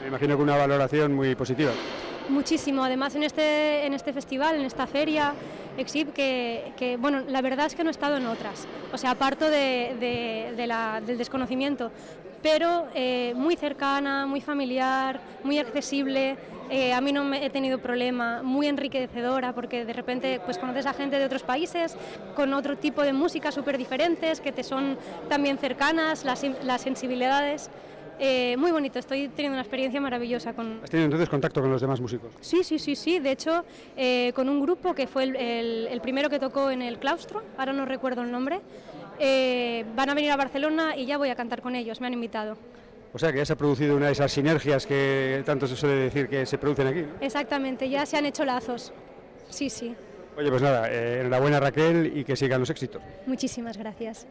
Me 0.02 0.08
imagino 0.08 0.36
que 0.36 0.42
una 0.42 0.56
valoración 0.58 1.14
muy 1.14 1.34
positiva. 1.34 1.72
Muchísimo, 2.28 2.82
además 2.82 3.14
en 3.14 3.22
este, 3.22 3.86
en 3.86 3.94
este 3.94 4.12
festival, 4.12 4.56
en 4.56 4.64
esta 4.64 4.86
feria, 4.86 5.32
Exhib, 5.78 6.12
que, 6.12 6.72
que, 6.76 6.96
bueno, 6.96 7.22
la 7.28 7.40
verdad 7.40 7.66
es 7.66 7.74
que 7.74 7.84
no 7.84 7.90
he 7.90 7.92
estado 7.92 8.16
en 8.16 8.26
otras, 8.26 8.66
o 8.92 8.98
sea, 8.98 9.12
aparto 9.12 9.48
de, 9.48 10.54
del 10.56 11.18
desconocimiento, 11.18 11.92
pero 12.42 12.88
eh, 12.94 13.32
muy 13.36 13.56
cercana, 13.56 14.26
muy 14.26 14.40
familiar, 14.40 15.20
muy 15.44 15.58
accesible, 15.58 16.36
eh, 16.68 16.92
a 16.92 17.00
mí 17.00 17.12
no 17.12 17.22
me 17.22 17.44
he 17.44 17.50
tenido 17.50 17.78
problema, 17.78 18.42
muy 18.42 18.66
enriquecedora, 18.66 19.52
porque 19.52 19.84
de 19.84 19.92
repente 19.92 20.40
pues 20.44 20.58
conoces 20.58 20.86
a 20.86 20.92
gente 20.92 21.18
de 21.18 21.24
otros 21.24 21.44
países 21.44 21.96
con 22.34 22.52
otro 22.54 22.76
tipo 22.76 23.02
de 23.02 23.12
música 23.12 23.52
súper 23.52 23.78
diferentes, 23.78 24.40
que 24.40 24.50
te 24.50 24.64
son 24.64 24.98
también 25.28 25.58
cercanas, 25.58 26.24
las, 26.24 26.44
las 26.64 26.80
sensibilidades. 26.80 27.70
Eh, 28.18 28.56
muy 28.58 28.70
bonito, 28.72 28.98
estoy 28.98 29.28
teniendo 29.28 29.56
una 29.56 29.62
experiencia 29.62 30.00
maravillosa 30.00 30.54
con, 30.54 30.80
¿Has 30.82 30.88
tenido 30.90 31.04
entonces 31.04 31.28
contacto 31.28 31.60
con 31.60 31.70
los 31.70 31.80
demás 31.80 32.00
músicos? 32.00 32.30
Sí, 32.40 32.64
sí, 32.64 32.78
sí, 32.78 32.96
sí. 32.96 33.18
De 33.18 33.30
hecho, 33.32 33.64
eh, 33.96 34.32
con 34.34 34.48
un 34.48 34.60
grupo 34.60 34.94
que 34.94 35.06
fue 35.06 35.24
el, 35.24 35.36
el- 35.36 35.86
el 35.90 36.00
primero 36.00 36.30
que 36.30 36.38
tocó 36.38 36.70
en 36.70 36.80
el 36.80 36.98
claustro, 36.98 37.42
ahora 37.58 37.72
no 37.74 37.84
recuerdo 37.84 38.22
el 38.22 38.30
nombre, 38.30 38.60
eh, 39.18 39.84
van 39.94 40.08
a 40.10 40.14
venir 40.14 40.30
a 40.30 40.36
Barcelona 40.36 40.96
y 40.96 41.04
ya 41.04 41.18
voy 41.18 41.28
a 41.28 41.34
cantar 41.34 41.60
con 41.60 41.76
ellos, 41.76 42.00
me 42.00 42.06
han 42.06 42.14
invitado. 42.14 42.56
O 43.12 43.18
sea 43.18 43.32
que 43.32 43.38
ya 43.38 43.44
se 43.46 43.52
ha 43.52 43.56
producido 43.56 43.96
una 43.96 44.06
de 44.06 44.12
esas 44.12 44.32
sinergias 44.32 44.86
que 44.86 45.42
tanto 45.44 45.66
se 45.66 45.76
suele 45.76 45.96
decir 45.96 46.28
que 46.28 46.44
se 46.46 46.56
producen 46.58 46.86
aquí. 46.86 47.00
¿no? 47.02 47.08
Exactamente, 47.20 47.88
ya 47.88 48.04
se 48.06 48.16
han 48.16 48.26
hecho 48.26 48.44
lazos. 48.44 48.92
Sí, 49.50 49.68
sí. 49.70 49.94
Oye, 50.38 50.50
pues 50.50 50.60
nada, 50.60 50.88
eh, 50.90 51.20
enhorabuena 51.20 51.60
Raquel 51.60 52.12
y 52.14 52.24
que 52.24 52.36
sigan 52.36 52.60
los 52.60 52.68
éxitos. 52.70 53.00
Muchísimas 53.26 53.76
gracias. 53.78 54.26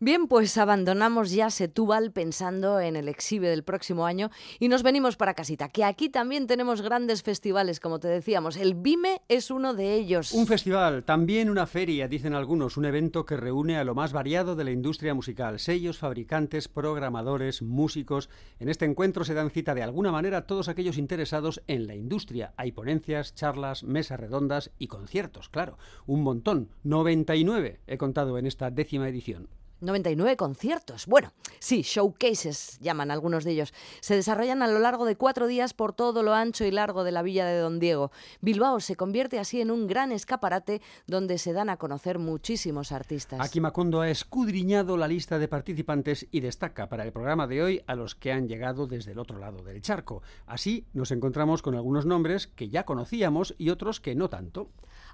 Bien, 0.00 0.28
pues 0.28 0.56
abandonamos 0.58 1.32
ya 1.32 1.50
Setúbal 1.50 2.12
pensando 2.12 2.78
en 2.78 2.94
el 2.94 3.08
exhibe 3.08 3.48
del 3.48 3.64
próximo 3.64 4.06
año 4.06 4.30
y 4.60 4.68
nos 4.68 4.84
venimos 4.84 5.16
para 5.16 5.34
casita, 5.34 5.70
que 5.70 5.82
aquí 5.82 6.08
también 6.08 6.46
tenemos 6.46 6.82
grandes 6.82 7.24
festivales, 7.24 7.80
como 7.80 7.98
te 7.98 8.06
decíamos. 8.06 8.56
El 8.56 8.76
BIME 8.76 9.22
es 9.26 9.50
uno 9.50 9.74
de 9.74 9.94
ellos. 9.94 10.30
Un 10.30 10.46
festival, 10.46 11.02
también 11.02 11.50
una 11.50 11.66
feria, 11.66 12.06
dicen 12.06 12.34
algunos, 12.34 12.76
un 12.76 12.84
evento 12.84 13.26
que 13.26 13.36
reúne 13.36 13.76
a 13.76 13.82
lo 13.82 13.96
más 13.96 14.12
variado 14.12 14.54
de 14.54 14.62
la 14.62 14.70
industria 14.70 15.14
musical, 15.14 15.58
sellos, 15.58 15.98
fabricantes, 15.98 16.68
programadores, 16.68 17.60
músicos. 17.62 18.30
En 18.60 18.68
este 18.68 18.84
encuentro 18.84 19.24
se 19.24 19.34
dan 19.34 19.50
cita 19.50 19.74
de 19.74 19.82
alguna 19.82 20.12
manera 20.12 20.46
todos 20.46 20.68
aquellos 20.68 20.96
interesados 20.96 21.60
en 21.66 21.88
la 21.88 21.96
industria. 21.96 22.54
Hay 22.56 22.70
ponencias, 22.70 23.34
charlas, 23.34 23.82
mesas 23.82 24.20
redondas 24.20 24.70
y 24.78 24.86
conciertos, 24.86 25.48
claro, 25.48 25.76
un 26.06 26.22
montón, 26.22 26.70
99 26.84 27.80
he 27.88 27.98
contado 27.98 28.38
en 28.38 28.46
esta 28.46 28.70
décima 28.70 29.08
edición. 29.08 29.48
99 29.80 30.36
conciertos. 30.36 31.06
Bueno, 31.06 31.32
sí, 31.58 31.82
showcases 31.82 32.78
llaman 32.80 33.10
algunos 33.10 33.44
de 33.44 33.52
ellos. 33.52 33.74
Se 34.00 34.14
desarrollan 34.14 34.62
a 34.62 34.68
lo 34.68 34.78
largo 34.78 35.04
de 35.04 35.16
cuatro 35.16 35.46
días 35.46 35.74
por 35.74 35.92
todo 35.92 36.22
lo 36.22 36.34
ancho 36.34 36.64
y 36.64 36.70
largo 36.70 37.04
de 37.04 37.12
la 37.12 37.22
villa 37.22 37.46
de 37.46 37.58
Don 37.58 37.78
Diego. 37.78 38.10
Bilbao 38.40 38.80
se 38.80 38.96
convierte 38.96 39.38
así 39.38 39.60
en 39.60 39.70
un 39.70 39.86
gran 39.86 40.12
escaparate 40.12 40.80
donde 41.06 41.38
se 41.38 41.52
dan 41.52 41.70
a 41.70 41.76
conocer 41.76 42.18
muchísimos 42.18 42.92
artistas. 42.92 43.40
Aquí 43.40 43.60
Macondo 43.60 44.00
ha 44.00 44.10
escudriñado 44.10 44.96
la 44.96 45.08
lista 45.08 45.38
de 45.38 45.48
participantes 45.48 46.26
y 46.30 46.40
destaca 46.40 46.88
para 46.88 47.04
el 47.04 47.12
programa 47.12 47.46
de 47.46 47.62
hoy 47.62 47.82
a 47.86 47.94
los 47.94 48.14
que 48.14 48.32
han 48.32 48.48
llegado 48.48 48.86
desde 48.86 49.12
el 49.12 49.18
otro 49.18 49.38
lado 49.38 49.62
del 49.62 49.82
charco. 49.82 50.22
Así 50.46 50.86
nos 50.92 51.10
encontramos 51.10 51.62
con 51.62 51.74
algunos 51.74 52.06
nombres 52.06 52.46
que 52.46 52.68
ya 52.68 52.84
conocíamos 52.84 53.54
y 53.58 53.70
otros 53.70 54.00
que 54.00 54.14
no 54.14 54.28
tanto. 54.28 54.70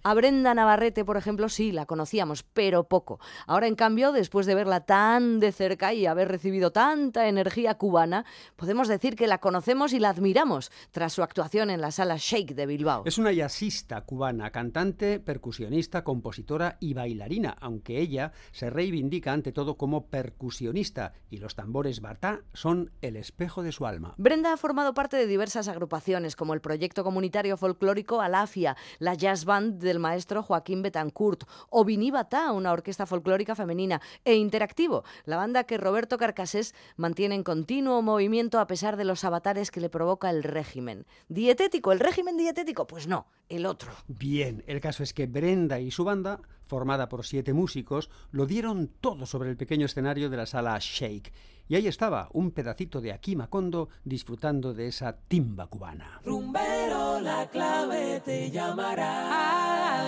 A 0.06 0.12
Brenda 0.12 0.52
Navarrete, 0.52 1.02
por 1.02 1.16
ejemplo, 1.16 1.48
sí, 1.48 1.72
la 1.72 1.86
conocíamos, 1.86 2.42
pero 2.42 2.84
poco. 2.84 3.20
Ahora, 3.46 3.68
en 3.68 3.74
cambio, 3.74 4.12
después 4.12 4.44
de 4.44 4.54
verla 4.54 4.80
tan 4.80 5.40
de 5.40 5.50
cerca 5.50 5.94
y 5.94 6.04
haber 6.04 6.28
recibido 6.28 6.72
tanta 6.72 7.26
energía 7.26 7.78
cubana, 7.78 8.26
podemos 8.56 8.86
decir 8.86 9.16
que 9.16 9.26
la 9.26 9.38
conocemos 9.38 9.94
y 9.94 10.00
la 10.00 10.10
admiramos 10.10 10.70
tras 10.90 11.14
su 11.14 11.22
actuación 11.22 11.70
en 11.70 11.80
la 11.80 11.90
sala 11.90 12.16
Shake 12.18 12.54
de 12.54 12.66
Bilbao. 12.66 13.04
Es 13.06 13.16
una 13.16 13.32
jazzista 13.32 14.02
cubana, 14.02 14.50
cantante, 14.50 15.20
percusionista, 15.20 16.04
compositora 16.04 16.76
y 16.80 16.92
bailarina, 16.92 17.56
aunque 17.58 17.98
ella 17.98 18.32
se 18.52 18.68
reivindica 18.68 19.32
ante 19.32 19.52
todo 19.52 19.78
como 19.78 20.08
percusionista 20.08 21.14
y 21.30 21.38
los 21.38 21.54
tambores 21.54 22.02
batá 22.02 22.42
son 22.52 22.90
el 23.00 23.16
espejo 23.16 23.62
de 23.62 23.72
su 23.72 23.86
alma. 23.86 24.12
Brenda 24.18 24.52
ha 24.52 24.58
formado 24.58 24.92
parte 24.92 25.16
de 25.16 25.26
diversas 25.26 25.66
agrupaciones, 25.66 26.36
como 26.36 26.52
el 26.52 26.60
proyecto 26.60 27.04
comunitario 27.04 27.56
folclórico 27.56 28.20
Alafia, 28.20 28.76
la 28.98 29.14
jazz 29.14 29.46
band 29.46 29.93
del 29.94 30.00
maestro 30.00 30.42
Joaquín 30.42 30.82
Betancourt, 30.82 31.44
o 31.70 31.84
Vinibata, 31.84 32.50
una 32.50 32.72
orquesta 32.72 33.06
folclórica 33.06 33.54
femenina, 33.54 34.00
e 34.24 34.34
Interactivo, 34.34 35.04
la 35.24 35.36
banda 35.36 35.64
que 35.64 35.78
Roberto 35.78 36.18
Carcasés 36.18 36.74
mantiene 36.96 37.36
en 37.36 37.44
continuo 37.44 38.02
movimiento 38.02 38.58
a 38.58 38.66
pesar 38.66 38.96
de 38.96 39.04
los 39.04 39.22
avatares 39.22 39.70
que 39.70 39.80
le 39.80 39.88
provoca 39.88 40.30
el 40.30 40.42
régimen. 40.42 41.06
¿Dietético? 41.28 41.92
¿El 41.92 42.00
régimen 42.00 42.36
dietético? 42.36 42.88
Pues 42.88 43.06
no, 43.06 43.26
el 43.48 43.66
otro. 43.66 43.92
Bien, 44.08 44.64
el 44.66 44.80
caso 44.80 45.04
es 45.04 45.14
que 45.14 45.26
Brenda 45.26 45.78
y 45.78 45.92
su 45.92 46.02
banda, 46.02 46.40
formada 46.66 47.08
por 47.08 47.24
siete 47.24 47.52
músicos, 47.52 48.10
lo 48.30 48.46
dieron 48.46 48.88
todo 49.00 49.26
sobre 49.26 49.50
el 49.50 49.56
pequeño 49.56 49.86
escenario 49.86 50.30
de 50.30 50.36
la 50.36 50.46
sala 50.46 50.78
Shake. 50.80 51.32
Y 51.66 51.76
ahí 51.76 51.86
estaba, 51.86 52.28
un 52.32 52.50
pedacito 52.50 53.00
de 53.00 53.12
Aquí 53.12 53.36
Macondo 53.36 53.88
disfrutando 54.04 54.74
de 54.74 54.88
esa 54.88 55.16
timba 55.16 55.66
cubana. 55.66 56.20
Rumbero, 56.24 57.20
la 57.20 57.48
clave 57.50 58.20
te 58.22 58.50
llamará. 58.50 59.28
La, 59.30 60.02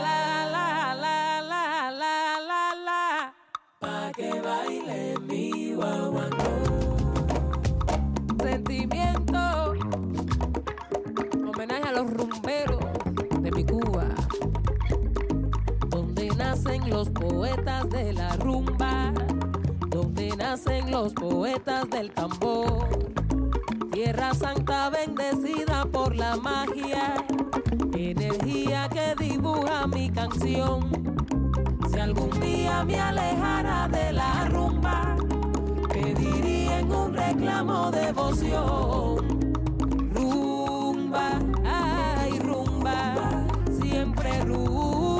la, 0.50 0.94
la, 0.94 0.94
la, 0.94 1.90
la, 1.90 2.40
la, 2.40 2.74
la. 2.84 3.34
Pa' 3.78 4.12
que 4.14 4.40
baile 4.40 5.14
mi 5.20 5.72
guaguancó. 5.72 6.96
Sentimiento. 8.42 9.72
Homenaje 11.48 11.88
a 11.88 11.92
los 11.92 12.12
rumberos 12.12 12.75
los 16.96 17.10
poetas 17.10 17.90
de 17.90 18.14
la 18.14 18.36
rumba. 18.36 19.12
Donde 19.88 20.34
nacen 20.34 20.90
los 20.90 21.12
poetas 21.12 21.90
del 21.90 22.10
tambor. 22.10 22.88
Tierra 23.92 24.32
Santa 24.32 24.88
bendecida 24.88 25.84
por 25.92 26.16
la 26.16 26.36
magia, 26.36 27.22
energía 27.92 28.88
que 28.88 29.14
dibuja 29.22 29.86
mi 29.86 30.08
canción. 30.08 30.88
Se 31.90 32.00
algún 32.00 32.30
día 32.40 32.82
me 32.84 32.98
alejara 32.98 33.88
de 33.88 34.12
la 34.12 34.48
rumba, 34.48 35.16
pediría 35.92 36.78
en 36.78 36.92
un 36.92 37.12
reclamo 37.12 37.90
devoción. 37.90 39.52
Rumba, 40.14 41.40
ay, 41.62 42.38
rumba, 42.38 43.46
siempre 43.80 44.44
rumba. 44.44 45.15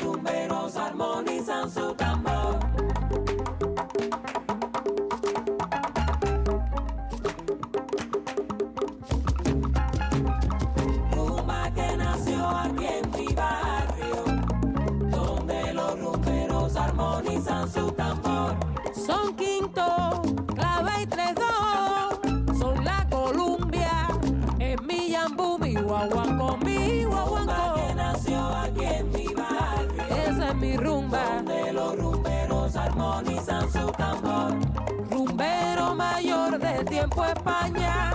Rumberos 0.00 0.76
armonizan 0.76 1.70
su 1.70 1.94
España, 37.32 38.11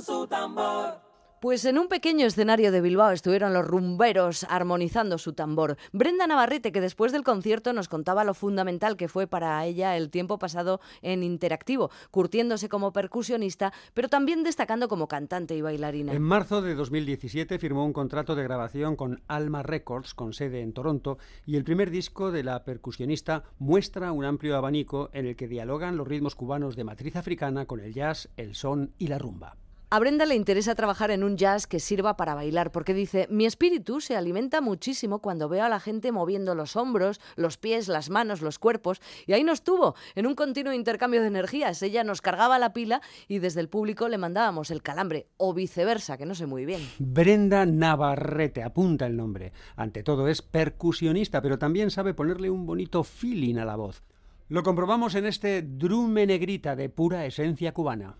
su 0.00 0.26
tambor. 0.26 1.04
Pues 1.44 1.66
en 1.66 1.76
un 1.76 1.88
pequeño 1.88 2.24
escenario 2.24 2.72
de 2.72 2.80
Bilbao 2.80 3.10
estuvieron 3.10 3.52
los 3.52 3.66
rumberos 3.66 4.44
armonizando 4.48 5.18
su 5.18 5.34
tambor. 5.34 5.76
Brenda 5.92 6.26
Navarrete, 6.26 6.72
que 6.72 6.80
después 6.80 7.12
del 7.12 7.22
concierto 7.22 7.74
nos 7.74 7.90
contaba 7.90 8.24
lo 8.24 8.32
fundamental 8.32 8.96
que 8.96 9.08
fue 9.08 9.26
para 9.26 9.62
ella 9.66 9.94
el 9.98 10.08
tiempo 10.08 10.38
pasado 10.38 10.80
en 11.02 11.22
interactivo, 11.22 11.90
curtiéndose 12.10 12.70
como 12.70 12.94
percusionista, 12.94 13.74
pero 13.92 14.08
también 14.08 14.42
destacando 14.42 14.88
como 14.88 15.06
cantante 15.06 15.54
y 15.54 15.60
bailarina. 15.60 16.14
En 16.14 16.22
marzo 16.22 16.62
de 16.62 16.74
2017 16.74 17.58
firmó 17.58 17.84
un 17.84 17.92
contrato 17.92 18.34
de 18.34 18.44
grabación 18.44 18.96
con 18.96 19.20
Alma 19.28 19.62
Records, 19.62 20.14
con 20.14 20.32
sede 20.32 20.62
en 20.62 20.72
Toronto, 20.72 21.18
y 21.44 21.56
el 21.56 21.64
primer 21.64 21.90
disco 21.90 22.32
de 22.32 22.42
la 22.42 22.64
percusionista 22.64 23.44
muestra 23.58 24.12
un 24.12 24.24
amplio 24.24 24.56
abanico 24.56 25.10
en 25.12 25.26
el 25.26 25.36
que 25.36 25.46
dialogan 25.46 25.98
los 25.98 26.08
ritmos 26.08 26.36
cubanos 26.36 26.74
de 26.74 26.84
matriz 26.84 27.16
africana 27.16 27.66
con 27.66 27.80
el 27.80 27.92
jazz, 27.92 28.30
el 28.38 28.54
son 28.54 28.94
y 28.96 29.08
la 29.08 29.18
rumba. 29.18 29.58
A 29.94 30.00
Brenda 30.00 30.26
le 30.26 30.34
interesa 30.34 30.74
trabajar 30.74 31.12
en 31.12 31.22
un 31.22 31.36
jazz 31.36 31.68
que 31.68 31.78
sirva 31.78 32.16
para 32.16 32.34
bailar, 32.34 32.72
porque 32.72 32.94
dice, 32.94 33.28
mi 33.30 33.46
espíritu 33.46 34.00
se 34.00 34.16
alimenta 34.16 34.60
muchísimo 34.60 35.20
cuando 35.20 35.48
veo 35.48 35.62
a 35.62 35.68
la 35.68 35.78
gente 35.78 36.10
moviendo 36.10 36.56
los 36.56 36.74
hombros, 36.74 37.20
los 37.36 37.58
pies, 37.58 37.86
las 37.86 38.10
manos, 38.10 38.42
los 38.42 38.58
cuerpos, 38.58 39.00
y 39.24 39.34
ahí 39.34 39.44
nos 39.44 39.62
tuvo, 39.62 39.94
en 40.16 40.26
un 40.26 40.34
continuo 40.34 40.72
intercambio 40.72 41.20
de 41.20 41.28
energías. 41.28 41.80
Ella 41.80 42.02
nos 42.02 42.22
cargaba 42.22 42.58
la 42.58 42.72
pila 42.72 43.02
y 43.28 43.38
desde 43.38 43.60
el 43.60 43.68
público 43.68 44.08
le 44.08 44.18
mandábamos 44.18 44.72
el 44.72 44.82
calambre, 44.82 45.28
o 45.36 45.54
viceversa, 45.54 46.18
que 46.18 46.26
no 46.26 46.34
sé 46.34 46.46
muy 46.46 46.64
bien. 46.64 46.80
Brenda 46.98 47.64
Navarrete, 47.64 48.64
apunta 48.64 49.06
el 49.06 49.16
nombre. 49.16 49.52
Ante 49.76 50.02
todo 50.02 50.26
es 50.26 50.42
percusionista, 50.42 51.40
pero 51.40 51.56
también 51.56 51.92
sabe 51.92 52.14
ponerle 52.14 52.50
un 52.50 52.66
bonito 52.66 53.04
feeling 53.04 53.58
a 53.58 53.64
la 53.64 53.76
voz. 53.76 54.02
Lo 54.48 54.64
comprobamos 54.64 55.14
en 55.14 55.26
este 55.26 55.62
drume 55.62 56.26
negrita 56.26 56.74
de 56.74 56.88
pura 56.88 57.26
esencia 57.26 57.72
cubana. 57.72 58.16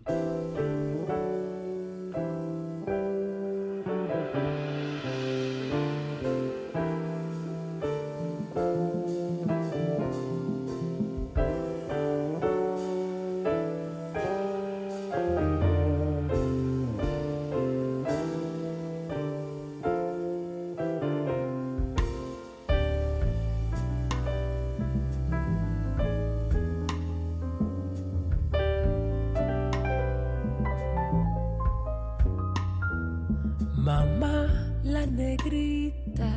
Mamá, 33.85 34.49
la 34.83 35.05
negrita, 35.05 36.33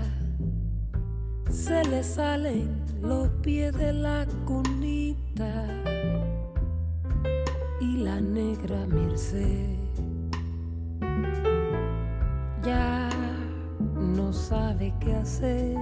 se 1.50 1.82
le 1.86 2.04
salen 2.04 2.84
los 3.02 3.30
pies 3.42 3.74
de 3.74 3.94
la 3.94 4.28
cunita 4.46 5.66
y 7.80 8.00
la 8.00 8.20
negra 8.20 8.86
Merced 8.88 9.78
ya 12.66 13.10
no 13.96 14.34
sabe 14.34 14.94
qué 15.00 15.16
hacer. 15.16 15.78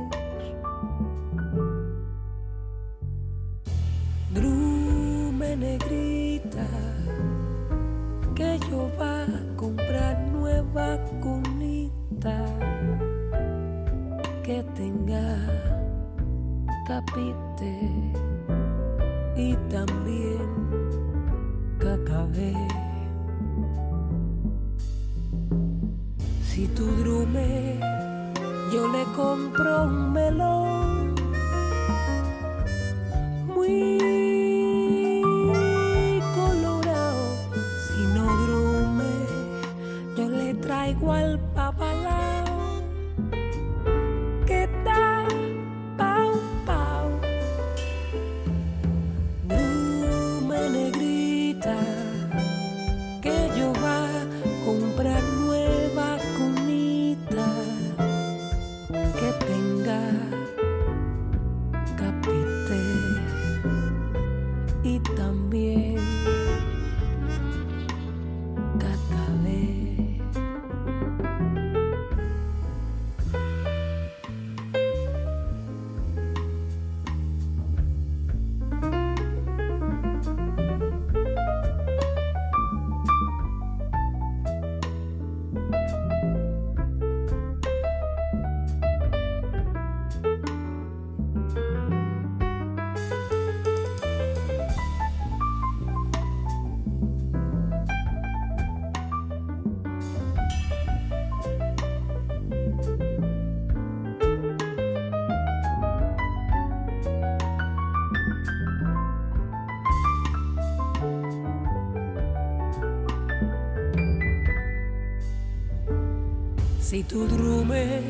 Tú 117.08 117.28
drume, 117.28 118.02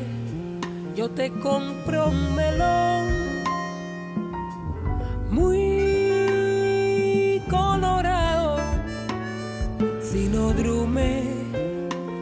yo 0.94 1.10
te 1.10 1.30
compro 1.30 2.08
un 2.08 2.34
melón 2.34 3.08
muy 5.30 5.62
colorado. 7.50 8.56
Si 10.00 10.28
no 10.28 10.52
drume, 10.52 11.24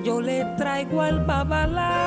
yo 0.04 0.20
le 0.20 0.44
traigo 0.56 1.02
al 1.02 1.24
babalao 1.24 2.03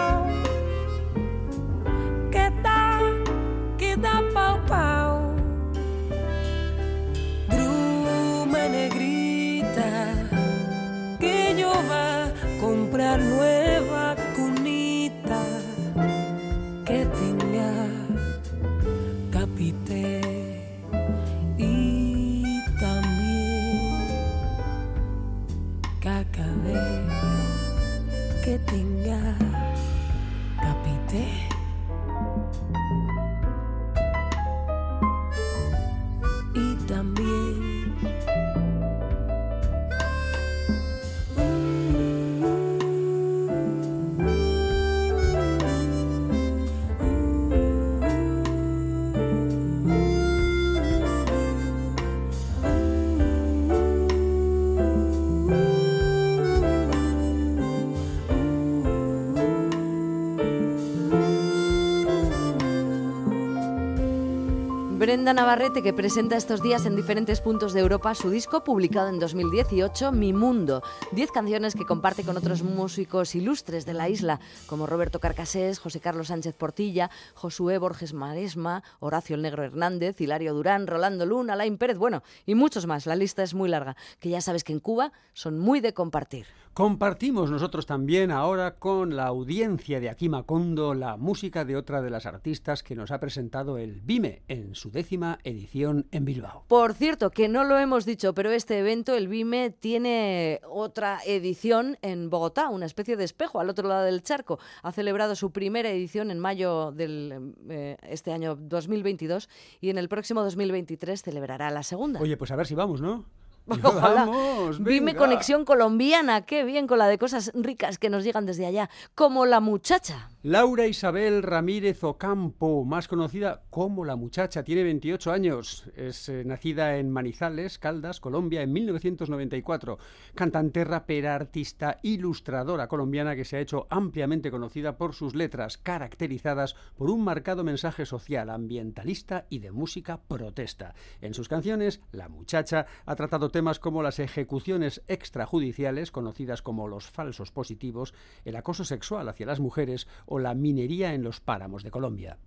Brenda 65.08 65.32
Navarrete, 65.32 65.82
que 65.84 65.94
presenta 65.94 66.36
estos 66.36 66.62
días 66.62 66.86
en 66.86 66.98
diferentes 66.98 67.40
puntos 67.40 67.72
de 67.72 67.80
Europa 67.80 68.14
su 68.14 68.30
disco 68.30 68.66
publicado 68.66 69.08
en 69.08 69.20
2018, 69.20 70.12
Mi 70.12 70.34
Mundo. 70.34 70.84
Diez 71.14 71.32
canciones 71.32 71.76
que 71.76 71.86
comparte 71.86 72.26
con 72.26 72.36
otros 72.36 72.62
músicos 72.62 73.34
ilustres 73.34 73.86
de 73.86 73.94
la 73.94 74.10
isla, 74.10 74.42
como 74.66 74.86
Roberto 74.86 75.22
Carcasés, 75.22 75.80
José 75.80 76.02
Carlos 76.02 76.28
Sánchez 76.28 76.56
Portilla, 76.56 77.10
Josué 77.36 77.78
Borges 77.78 78.12
Maresma, 78.12 78.84
Horacio 79.00 79.38
el 79.38 79.44
Negro 79.44 79.64
Hernández, 79.64 80.20
Hilario 80.20 80.54
Durán, 80.54 80.88
Rolando 80.88 81.26
Luna, 81.26 81.54
Alain 81.54 81.78
Pérez, 81.78 81.98
bueno, 81.98 82.22
y 82.46 82.56
muchos 82.56 82.86
más. 82.86 83.06
La 83.06 83.16
lista 83.16 83.44
es 83.44 83.54
muy 83.54 83.70
larga, 83.70 83.96
que 84.20 84.28
ya 84.28 84.42
sabes 84.42 84.66
que 84.66 84.74
en 84.74 84.82
Cuba 84.82 85.14
son 85.32 85.58
muy 85.58 85.80
de 85.80 85.94
compartir. 85.94 86.48
Compartimos 86.78 87.50
nosotros 87.50 87.88
también 87.88 88.30
ahora 88.30 88.76
con 88.76 89.16
la 89.16 89.26
audiencia 89.26 90.00
de 90.00 90.12
Aquí 90.12 90.30
Macondo 90.30 90.94
la 90.94 91.18
música 91.18 91.66
de 91.66 91.76
otra 91.76 92.04
de 92.04 92.12
las 92.12 92.28
artistas 92.28 92.84
que 92.84 92.94
nos 92.94 93.10
ha 93.10 93.20
presentado 93.20 93.80
el 93.80 94.00
BIME 94.02 94.44
en 94.48 94.76
su 94.76 94.92
décima 94.92 95.40
edición 95.44 96.06
en 96.12 96.24
Bilbao. 96.26 96.66
Por 96.68 96.94
cierto, 96.94 97.32
que 97.32 97.48
no 97.48 97.64
lo 97.64 97.80
hemos 97.80 98.06
dicho, 98.06 98.36
pero 98.36 98.52
este 98.52 98.78
evento, 98.78 99.16
el 99.16 99.28
BIME, 99.28 99.72
tiene 99.72 100.62
otra 100.70 101.18
edición 101.26 101.98
en 102.04 102.30
Bogotá, 102.30 102.70
una 102.70 102.86
especie 102.86 103.18
de 103.18 103.24
espejo 103.24 103.60
al 103.60 103.72
otro 103.72 103.88
lado 103.88 104.04
del 104.04 104.22
charco. 104.22 104.60
Ha 104.84 104.92
celebrado 104.92 105.34
su 105.34 105.50
primera 105.50 105.90
edición 105.90 106.30
en 106.30 106.38
mayo 106.38 106.92
del 106.92 107.56
eh, 107.70 107.98
este 108.04 108.32
año 108.32 108.56
2022 108.56 109.50
y 109.82 109.90
en 109.90 109.98
el 109.98 110.10
próximo 110.10 110.44
2023 110.44 111.24
celebrará 111.24 111.72
la 111.72 111.82
segunda. 111.82 112.20
Oye, 112.22 112.38
pues 112.38 112.52
a 112.52 112.56
ver 112.56 112.68
si 112.68 112.76
vamos, 112.76 113.02
¿no? 113.02 113.26
Ojalá. 113.84 114.26
Vamos, 114.26 114.84
Vime 114.84 115.08
venga. 115.08 115.20
conexión 115.20 115.66
colombiana, 115.66 116.46
qué 116.46 116.64
bien 116.64 116.88
con 116.88 117.00
la 117.00 117.08
de 117.08 117.18
cosas 117.18 117.52
ricas 117.54 117.98
que 117.98 118.10
nos 118.10 118.24
llegan 118.24 118.46
desde 118.46 118.66
allá, 118.66 118.90
como 119.16 119.46
la 119.46 119.60
muchacha. 119.60 120.30
Laura 120.44 120.88
Isabel 120.88 121.44
Ramírez 121.44 122.04
Ocampo, 122.06 122.86
más 122.86 123.10
conocida 123.10 123.64
como 123.70 124.06
La 124.06 124.16
Muchacha, 124.16 124.64
tiene 124.64 124.84
28 124.84 125.32
años. 125.32 125.90
Es 125.98 126.30
eh, 126.30 126.44
nacida 126.46 126.98
en 126.98 127.12
Manizales, 127.12 127.80
Caldas, 127.80 128.22
Colombia, 128.22 128.62
en 128.62 128.72
1994. 128.72 129.98
Cantante, 130.36 130.86
rapera, 130.86 131.36
artista, 131.36 132.00
ilustradora 132.02 132.88
colombiana 132.88 133.36
que 133.36 133.44
se 133.44 133.58
ha 133.58 133.60
hecho 133.60 133.88
ampliamente 133.90 134.50
conocida 134.50 134.98
por 134.98 135.14
sus 135.14 135.36
letras 135.36 135.78
caracterizadas 135.78 136.76
por 136.98 137.10
un 137.10 137.26
marcado 137.26 137.66
mensaje 137.66 138.06
social, 138.06 138.50
ambientalista 138.50 139.48
y 139.50 139.60
de 139.60 139.72
música 139.72 140.22
protesta. 140.30 140.94
En 141.20 141.34
sus 141.34 141.50
canciones, 141.50 142.00
La 142.14 142.30
Muchacha 142.30 142.86
ha 143.06 143.16
tratado 143.16 143.50
temas 143.58 143.80
como 143.80 144.04
las 144.04 144.20
ejecuciones 144.20 145.02
extrajudiciales, 145.08 146.12
conocidas 146.12 146.62
como 146.62 146.88
los 146.88 147.10
falsos 147.10 147.50
positivos, 147.50 148.14
el 148.46 148.56
acoso 148.56 148.86
sexual 148.86 149.28
hacia 149.30 149.48
las 149.48 149.60
mujeres 149.60 150.08
o 150.28 150.38
la 150.38 150.54
minería 150.54 151.16
en 151.16 151.24
los 151.24 151.42
páramos 151.42 151.82
de 151.82 151.90
Colombia. 151.90 152.38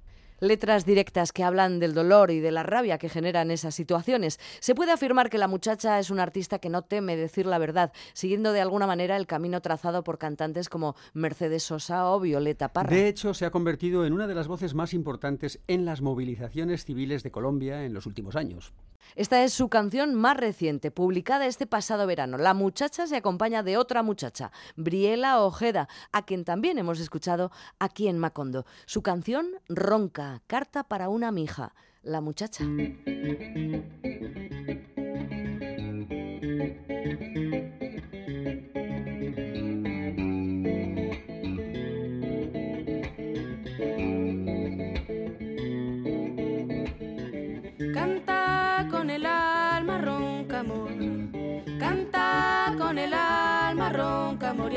Letras 0.40 0.86
directas 0.86 1.32
que 1.32 1.44
hablan 1.44 1.80
del 1.80 1.92
dolor 1.92 2.30
y 2.30 2.40
de 2.40 2.50
la 2.50 2.62
rabia 2.62 2.96
que 2.96 3.10
generan 3.10 3.50
esas 3.50 3.74
situaciones. 3.74 4.40
Se 4.60 4.74
puede 4.74 4.90
afirmar 4.90 5.28
que 5.28 5.36
la 5.36 5.48
muchacha 5.48 5.98
es 5.98 6.08
una 6.08 6.22
artista 6.22 6.58
que 6.58 6.70
no 6.70 6.80
teme 6.80 7.14
decir 7.14 7.44
la 7.44 7.58
verdad, 7.58 7.92
siguiendo 8.14 8.52
de 8.52 8.62
alguna 8.62 8.86
manera 8.86 9.18
el 9.18 9.26
camino 9.26 9.60
trazado 9.60 10.02
por 10.02 10.16
cantantes 10.16 10.70
como 10.70 10.96
Mercedes 11.12 11.64
Sosa 11.64 12.10
o 12.10 12.20
Violeta 12.20 12.72
Parra. 12.72 12.88
De 12.88 13.06
hecho, 13.06 13.34
se 13.34 13.44
ha 13.44 13.50
convertido 13.50 14.06
en 14.06 14.14
una 14.14 14.26
de 14.26 14.34
las 14.34 14.48
voces 14.48 14.74
más 14.74 14.94
importantes 14.94 15.60
en 15.68 15.84
las 15.84 16.00
movilizaciones 16.00 16.86
civiles 16.86 17.22
de 17.22 17.30
Colombia 17.30 17.84
en 17.84 17.92
los 17.92 18.06
últimos 18.06 18.34
años. 18.34 18.72
Esta 19.16 19.42
es 19.42 19.52
su 19.52 19.68
canción 19.68 20.14
más 20.14 20.36
reciente, 20.36 20.90
publicada 20.90 21.46
este 21.46 21.66
pasado 21.66 22.06
verano. 22.06 22.38
La 22.38 22.54
muchacha 22.54 23.06
se 23.06 23.16
acompaña 23.16 23.62
de 23.62 23.76
otra 23.76 24.02
muchacha, 24.02 24.52
Briela 24.76 25.42
Ojeda, 25.42 25.88
a 26.12 26.24
quien 26.24 26.44
también 26.44 26.78
hemos 26.78 27.00
escuchado 27.00 27.50
aquí 27.78 28.08
en 28.08 28.18
Macondo. 28.18 28.66
Su 28.86 29.02
canción 29.02 29.48
Ronca, 29.68 30.29
Carta 30.46 30.84
para 30.84 31.08
una 31.08 31.32
mija, 31.32 31.74
la 32.02 32.20
muchacha. 32.20 32.64
Canta 47.92 48.86
con 48.90 49.10
el 49.10 49.26
alma 49.26 49.98
ronca, 49.98 50.60
amor. 50.60 50.90
Canta 51.78 52.74
con 52.78 52.98
el 52.98 53.12
alma 53.14 53.29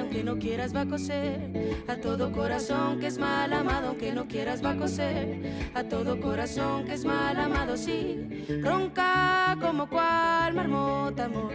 aunque 0.04 0.24
no 0.24 0.38
quieras 0.38 0.76
va 0.76 0.82
a 0.82 0.86
coser. 0.86 1.40
A 1.88 1.96
todo 1.96 2.32
corazón 2.32 3.00
que 3.00 3.08
es 3.08 3.18
mal 3.18 3.52
amado, 3.54 3.90
aunque 3.90 4.12
no 4.12 4.28
quieras 4.28 4.64
va 4.64 4.72
a 4.72 4.76
coser. 4.76 5.72
A 5.74 5.84
todo 5.84 6.20
corazón 6.20 6.86
que 6.86 6.94
es 6.94 7.06
mal 7.06 7.40
amado, 7.40 7.78
sí. 7.78 8.46
Ronca 8.62 9.58
como 9.62 9.88
cual 9.88 10.54
marmota, 10.54 11.26
amor. 11.26 11.54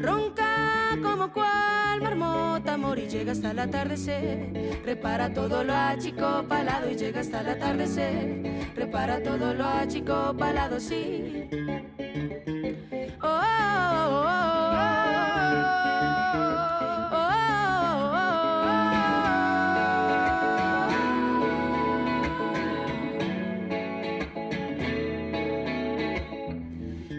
Ronca 0.00 0.98
como 1.00 1.32
cual 1.32 2.02
marmota, 2.02 2.74
amor. 2.74 2.98
Y 2.98 3.06
llega 3.06 3.30
hasta 3.30 3.52
el 3.52 3.58
atardecer. 3.60 4.80
Prepara 4.82 5.32
todo 5.32 5.62
lo 5.62 5.72
achicopalado 5.72 6.90
y 6.90 6.96
llega 6.96 7.20
hasta 7.20 7.42
el 7.42 7.48
atardecer. 7.48 8.72
Prepara 8.74 9.22
todo 9.22 9.54
lo 9.54 9.64
achicopalado, 9.64 10.80
sí. 10.80 11.48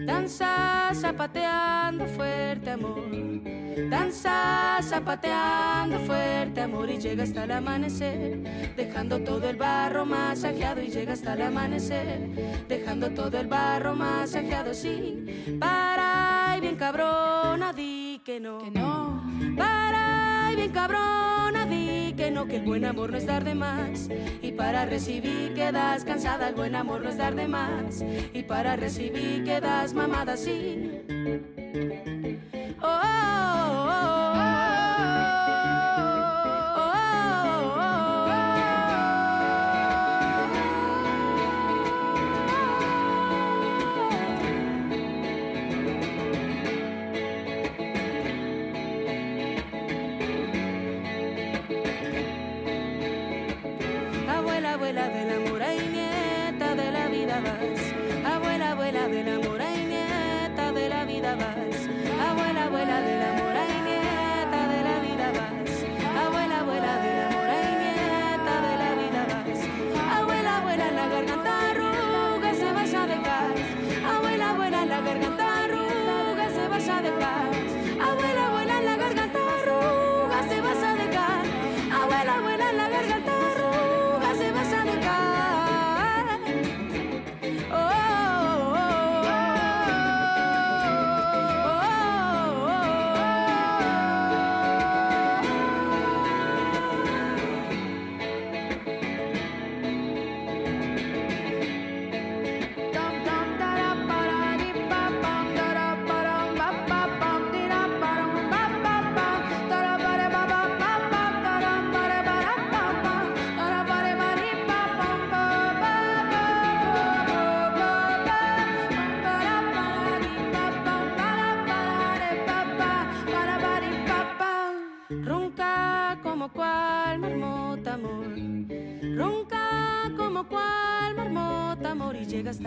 Danza 0.06 0.90
zapateando 0.94 2.06
fuerte 2.06 2.70
amor. 2.70 3.04
Danza 3.90 4.78
zapateando 4.82 5.98
fuerte 6.00 6.60
amor 6.60 6.90
y 6.90 6.98
llega 6.98 7.24
hasta 7.24 7.44
el 7.44 7.50
amanecer, 7.50 8.74
dejando 8.76 9.20
todo 9.20 9.48
el 9.48 9.56
barro 9.56 10.04
masajeado 10.04 10.82
y 10.82 10.88
llega 10.88 11.14
hasta 11.14 11.34
el 11.34 11.42
amanecer, 11.42 12.64
dejando 12.68 13.10
todo 13.10 13.38
el 13.38 13.46
barro 13.46 13.94
masajeado, 13.94 14.74
sí. 14.74 15.56
Para 15.58 16.54
y 16.56 16.60
bien 16.60 16.76
cabrona, 16.76 17.72
di 17.72 18.20
que 18.24 18.38
no, 18.40 18.58
que 18.58 18.70
no. 18.70 19.22
Para 19.56 20.50
y 20.52 20.56
bien 20.56 20.70
cabrona, 20.70 21.66
di 21.66 21.93
que 22.16 22.30
no, 22.30 22.46
que 22.46 22.56
el 22.56 22.62
buen 22.62 22.84
amor 22.84 23.10
no 23.10 23.18
es 23.18 23.26
dar 23.26 23.44
de 23.44 23.54
más. 23.54 24.08
Y 24.42 24.52
para 24.52 24.86
recibir 24.86 25.54
quedas 25.54 26.04
cansada, 26.04 26.48
el 26.48 26.54
buen 26.54 26.74
amor 26.74 27.02
no 27.02 27.08
es 27.08 27.16
dar 27.16 27.34
de 27.34 27.48
más. 27.48 28.04
Y 28.32 28.42
para 28.42 28.76
recibir 28.76 29.44
quedas 29.44 29.94
mamada, 29.94 30.36
sí. 30.36 31.02
Oh, 32.82 32.86
oh, 32.86 32.90
oh, 32.92 33.63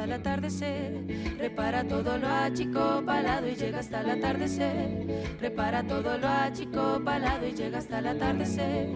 el 0.08 0.14
atardecer. 0.14 1.06
Repara 1.38 1.84
todo 1.84 2.18
lo 2.18 2.28
achicopalado 2.28 3.48
y 3.48 3.56
llega 3.56 3.80
hasta 3.80 4.02
el 4.02 4.10
atardecer. 4.10 5.38
Repara 5.42 5.84
todo 5.86 6.18
lo 6.18 6.28
achicopalado 6.28 7.46
y 7.46 7.52
llega 7.52 7.80
hasta 7.80 8.00
el 8.00 8.08
atardecer. 8.08 8.88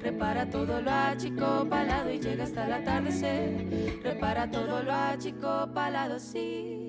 Repara 0.00 0.48
todo 0.48 0.80
lo 0.80 0.90
achicopalado 0.90 2.10
y 2.12 2.20
llega 2.20 2.44
hasta 2.44 2.66
el 2.66 2.72
atardecer. 2.72 4.00
Repara 4.02 4.50
todo 4.50 4.82
lo 4.82 4.92
achicopalado, 4.92 6.20
sí. 6.20 6.79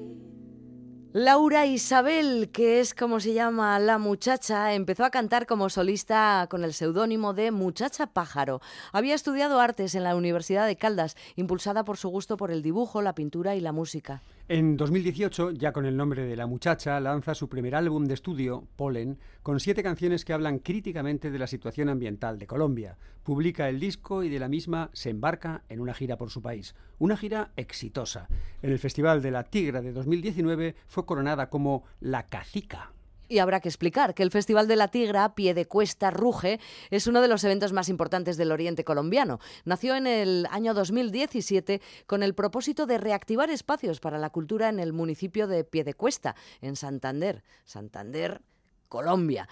Laura 1.14 1.66
Isabel, 1.66 2.52
que 2.54 2.80
es 2.80 2.94
como 2.94 3.20
se 3.20 3.34
llama 3.34 3.78
la 3.80 3.98
muchacha, 3.98 4.74
empezó 4.74 5.04
a 5.04 5.10
cantar 5.10 5.46
como 5.46 5.70
solista 5.70 6.48
con 6.50 6.64
el 6.64 6.74
seudónimo 6.74 7.34
de 7.34 7.52
Muchacha 7.52 8.08
Pájaro. 8.08 8.62
Había 8.94 9.14
estudiado 9.14 9.60
artes 9.60 9.94
en 9.94 10.06
la 10.06 10.16
Universidad 10.16 10.66
de 10.66 10.78
Caldas, 10.78 11.18
impulsada 11.36 11.84
por 11.84 11.98
su 11.98 12.08
gusto 12.08 12.38
por 12.38 12.50
el 12.50 12.62
dibujo, 12.62 13.02
la 13.02 13.14
pintura 13.14 13.58
y 13.58 13.60
la 13.60 13.74
música. 13.74 14.24
En 14.54 14.76
2018, 14.76 15.52
ya 15.52 15.72
con 15.72 15.86
el 15.86 15.96
nombre 15.96 16.26
de 16.26 16.36
La 16.36 16.46
Muchacha, 16.46 17.00
lanza 17.00 17.34
su 17.36 17.48
primer 17.48 17.74
álbum 17.74 18.04
de 18.04 18.16
estudio, 18.16 18.68
Polen, 18.76 19.18
con 19.44 19.62
siete 19.62 19.82
canciones 19.82 20.26
que 20.26 20.34
hablan 20.34 20.60
críticamente 20.60 21.32
de 21.32 21.40
la 21.40 21.48
situación 21.48 21.88
ambiental 21.88 22.38
de 22.38 22.48
Colombia. 22.48 22.98
Publica 23.24 23.70
el 23.70 23.80
disco 23.80 24.24
y 24.24 24.30
de 24.30 24.40
la 24.40 24.50
misma 24.50 24.90
se 24.92 25.10
embarca 25.10 25.64
en 25.70 25.80
una 25.80 25.94
gira 25.94 26.18
por 26.18 26.32
su 26.32 26.42
país. 26.42 26.76
Una 27.00 27.16
gira 27.16 27.54
exitosa. 27.56 28.28
En 28.62 28.72
el 28.72 28.80
Festival 28.80 29.22
de 29.22 29.32
la 29.32 29.46
Tigra 29.46 29.82
de 29.82 29.94
2019 29.94 30.76
fue 30.86 31.06
coronada 31.06 31.50
como 31.50 31.86
La 32.02 32.24
Cacica. 32.24 32.92
Y 33.32 33.40
habrá 33.40 33.62
que 33.62 33.70
explicar 33.70 34.14
que 34.14 34.24
el 34.24 34.30
Festival 34.30 34.68
de 34.68 34.76
la 34.76 34.90
Tigra, 34.90 35.36
Pie 35.36 35.54
de 35.54 35.66
Cuesta 35.66 36.12
Ruge, 36.12 36.60
es 36.90 37.08
uno 37.08 37.22
de 37.22 37.30
los 37.30 37.46
eventos 37.46 37.72
más 37.72 37.88
importantes 37.88 38.36
del 38.36 38.52
Oriente 38.52 38.84
colombiano. 38.84 39.40
Nació 39.64 39.96
en 39.96 40.06
el 40.06 40.50
año 40.52 40.74
2017 40.74 41.82
con 42.08 42.24
el 42.24 42.36
propósito 42.36 42.86
de 42.86 42.98
reactivar 42.98 43.50
espacios 43.50 44.02
para 44.02 44.18
la 44.18 44.32
cultura 44.32 44.68
en 44.68 44.82
el 44.82 44.92
municipio 44.92 45.48
de 45.48 45.64
Piedecuesta, 45.64 46.36
en 46.60 46.76
Santander. 46.76 47.42
Santander, 47.64 48.42
Colombia. 48.90 49.48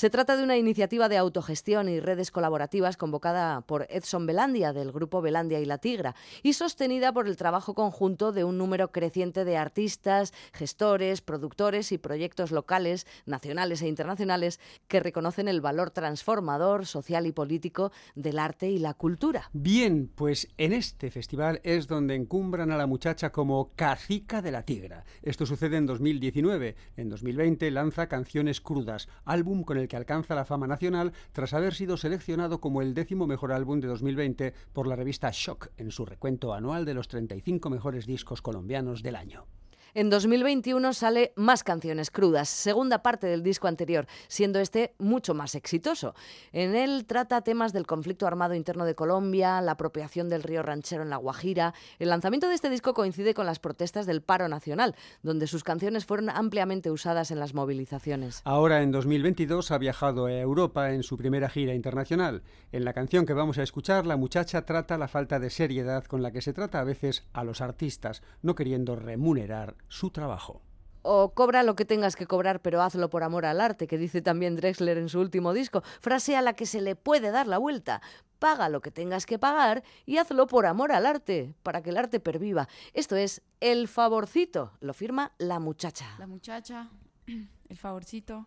Se 0.00 0.08
trata 0.08 0.34
de 0.38 0.42
una 0.42 0.56
iniciativa 0.56 1.10
de 1.10 1.18
autogestión 1.18 1.90
y 1.90 2.00
redes 2.00 2.30
colaborativas 2.30 2.96
convocada 2.96 3.60
por 3.60 3.86
Edson 3.90 4.24
Belandia 4.24 4.72
del 4.72 4.92
grupo 4.92 5.20
Belandia 5.20 5.60
y 5.60 5.66
la 5.66 5.76
Tigra 5.76 6.14
y 6.42 6.54
sostenida 6.54 7.12
por 7.12 7.28
el 7.28 7.36
trabajo 7.36 7.74
conjunto 7.74 8.32
de 8.32 8.44
un 8.44 8.56
número 8.56 8.92
creciente 8.92 9.44
de 9.44 9.58
artistas, 9.58 10.32
gestores, 10.54 11.20
productores 11.20 11.92
y 11.92 11.98
proyectos 11.98 12.50
locales, 12.50 13.06
nacionales 13.26 13.82
e 13.82 13.88
internacionales 13.88 14.58
que 14.88 15.00
reconocen 15.00 15.48
el 15.48 15.60
valor 15.60 15.90
transformador 15.90 16.86
social 16.86 17.26
y 17.26 17.32
político 17.32 17.92
del 18.14 18.38
arte 18.38 18.70
y 18.70 18.78
la 18.78 18.94
cultura. 18.94 19.50
Bien, 19.52 20.10
pues 20.14 20.48
en 20.56 20.72
este 20.72 21.10
festival 21.10 21.60
es 21.62 21.88
donde 21.88 22.14
encumbran 22.14 22.70
a 22.70 22.78
la 22.78 22.86
muchacha 22.86 23.32
como 23.32 23.72
cacica 23.76 24.40
de 24.40 24.50
la 24.50 24.62
tigra. 24.62 25.04
Esto 25.20 25.44
sucede 25.44 25.76
en 25.76 25.84
2019. 25.84 26.74
En 26.96 27.10
2020 27.10 27.70
lanza 27.70 28.08
Canciones 28.08 28.62
Crudas, 28.62 29.06
álbum 29.26 29.62
con 29.62 29.76
el 29.76 29.89
que 29.90 29.96
alcanza 29.96 30.36
la 30.36 30.44
fama 30.44 30.68
nacional 30.68 31.12
tras 31.32 31.52
haber 31.52 31.74
sido 31.74 31.96
seleccionado 31.96 32.60
como 32.60 32.80
el 32.80 32.94
décimo 32.94 33.26
mejor 33.26 33.52
álbum 33.52 33.80
de 33.80 33.88
2020 33.88 34.54
por 34.72 34.86
la 34.86 34.94
revista 34.94 35.30
Shock 35.32 35.72
en 35.78 35.90
su 35.90 36.06
recuento 36.06 36.54
anual 36.54 36.84
de 36.84 36.94
los 36.94 37.08
35 37.08 37.68
mejores 37.70 38.06
discos 38.06 38.40
colombianos 38.40 39.02
del 39.02 39.16
año. 39.16 39.46
En 39.92 40.08
2021 40.08 40.92
sale 40.92 41.32
Más 41.34 41.64
canciones 41.64 42.12
crudas, 42.12 42.48
segunda 42.48 43.02
parte 43.02 43.26
del 43.26 43.42
disco 43.42 43.66
anterior, 43.66 44.06
siendo 44.28 44.60
este 44.60 44.94
mucho 44.98 45.34
más 45.34 45.56
exitoso. 45.56 46.14
En 46.52 46.76
él 46.76 47.06
trata 47.06 47.40
temas 47.42 47.72
del 47.72 47.88
conflicto 47.88 48.28
armado 48.28 48.54
interno 48.54 48.84
de 48.84 48.94
Colombia, 48.94 49.60
la 49.60 49.72
apropiación 49.72 50.28
del 50.28 50.44
río 50.44 50.62
ranchero 50.62 51.02
en 51.02 51.10
La 51.10 51.16
Guajira. 51.16 51.74
El 51.98 52.10
lanzamiento 52.10 52.48
de 52.48 52.54
este 52.54 52.70
disco 52.70 52.94
coincide 52.94 53.34
con 53.34 53.46
las 53.46 53.58
protestas 53.58 54.06
del 54.06 54.22
paro 54.22 54.48
nacional, 54.48 54.94
donde 55.24 55.48
sus 55.48 55.64
canciones 55.64 56.06
fueron 56.06 56.30
ampliamente 56.30 56.92
usadas 56.92 57.32
en 57.32 57.40
las 57.40 57.52
movilizaciones. 57.52 58.42
Ahora, 58.44 58.82
en 58.82 58.92
2022, 58.92 59.72
ha 59.72 59.78
viajado 59.78 60.26
a 60.26 60.32
Europa 60.32 60.92
en 60.92 61.02
su 61.02 61.16
primera 61.16 61.48
gira 61.48 61.74
internacional. 61.74 62.42
En 62.70 62.84
la 62.84 62.92
canción 62.92 63.26
que 63.26 63.32
vamos 63.32 63.58
a 63.58 63.64
escuchar, 63.64 64.06
la 64.06 64.16
muchacha 64.16 64.64
trata 64.64 64.98
la 64.98 65.08
falta 65.08 65.40
de 65.40 65.50
seriedad 65.50 66.04
con 66.04 66.22
la 66.22 66.30
que 66.30 66.42
se 66.42 66.52
trata 66.52 66.78
a 66.78 66.84
veces 66.84 67.24
a 67.32 67.42
los 67.42 67.60
artistas, 67.60 68.22
no 68.42 68.54
queriendo 68.54 68.94
remunerar 68.94 69.79
su 69.88 70.10
trabajo. 70.10 70.62
O 71.02 71.32
cobra 71.32 71.62
lo 71.62 71.76
que 71.76 71.86
tengas 71.86 72.14
que 72.14 72.26
cobrar, 72.26 72.60
pero 72.60 72.82
hazlo 72.82 73.08
por 73.08 73.22
amor 73.22 73.46
al 73.46 73.60
arte, 73.60 73.86
que 73.86 73.96
dice 73.96 74.20
también 74.20 74.56
Drexler 74.56 74.98
en 74.98 75.08
su 75.08 75.20
último 75.20 75.54
disco, 75.54 75.82
frase 76.00 76.36
a 76.36 76.42
la 76.42 76.52
que 76.52 76.66
se 76.66 76.82
le 76.82 76.94
puede 76.94 77.30
dar 77.30 77.46
la 77.46 77.58
vuelta. 77.58 78.02
Paga 78.38 78.68
lo 78.68 78.80
que 78.80 78.90
tengas 78.90 79.24
que 79.24 79.38
pagar 79.38 79.82
y 80.04 80.18
hazlo 80.18 80.46
por 80.46 80.66
amor 80.66 80.92
al 80.92 81.06
arte, 81.06 81.54
para 81.62 81.82
que 81.82 81.90
el 81.90 81.96
arte 81.96 82.20
perviva. 82.20 82.68
Esto 82.92 83.16
es 83.16 83.42
El 83.60 83.88
Favorcito, 83.88 84.72
lo 84.80 84.92
firma 84.92 85.32
la 85.38 85.58
muchacha. 85.58 86.06
La 86.18 86.26
muchacha, 86.26 86.90
el 87.68 87.76
favorcito, 87.78 88.46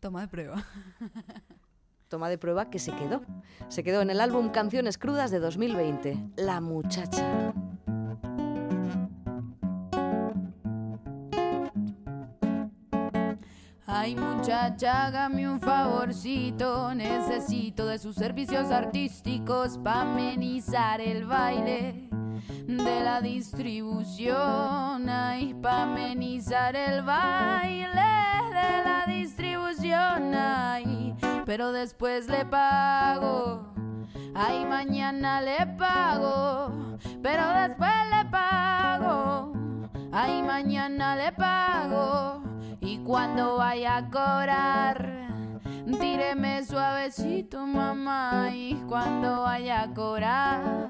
toma 0.00 0.22
de 0.22 0.28
prueba. 0.28 0.64
Toma 2.08 2.28
de 2.28 2.38
prueba 2.38 2.70
que 2.70 2.78
se 2.78 2.92
quedó. 2.92 3.22
Se 3.68 3.82
quedó 3.82 4.00
en 4.00 4.10
el 4.10 4.20
álbum 4.20 4.50
Canciones 4.50 4.98
Crudas 4.98 5.32
de 5.32 5.40
2020, 5.40 6.32
La 6.36 6.60
muchacha. 6.60 7.52
Ay 13.96 14.16
muchacha, 14.16 15.06
hágame 15.06 15.48
un 15.48 15.60
favorcito, 15.60 16.92
necesito 16.96 17.86
de 17.86 18.00
sus 18.00 18.16
servicios 18.16 18.72
artísticos 18.72 19.78
para 19.78 20.00
amenizar 20.00 21.00
el 21.00 21.24
baile 21.26 22.08
de 22.66 23.00
la 23.04 23.20
distribución. 23.20 25.08
Ay, 25.08 25.54
para 25.62 25.84
amenizar 25.84 26.74
el 26.74 27.02
baile 27.02 28.10
de 28.50 28.84
la 28.84 29.04
distribución. 29.06 30.34
Ay, 30.34 31.14
pero 31.46 31.70
después 31.70 32.28
le 32.28 32.44
pago. 32.46 33.72
Ay, 34.34 34.64
mañana 34.64 35.40
le 35.40 35.68
pago, 35.78 36.98
pero 37.22 37.48
después 37.62 37.92
le 38.10 38.28
pago. 38.28 39.52
Ay, 40.10 40.42
mañana 40.42 41.14
le 41.14 41.30
pago. 41.30 42.53
Cuando 43.04 43.58
vaya 43.58 43.98
a 43.98 44.04
cobrar, 44.06 45.28
tíreme 46.00 46.64
suavecito, 46.64 47.66
mamá. 47.66 48.48
Y 48.50 48.74
cuando 48.88 49.42
vaya 49.42 49.82
a 49.82 49.92
cobrar, 49.92 50.88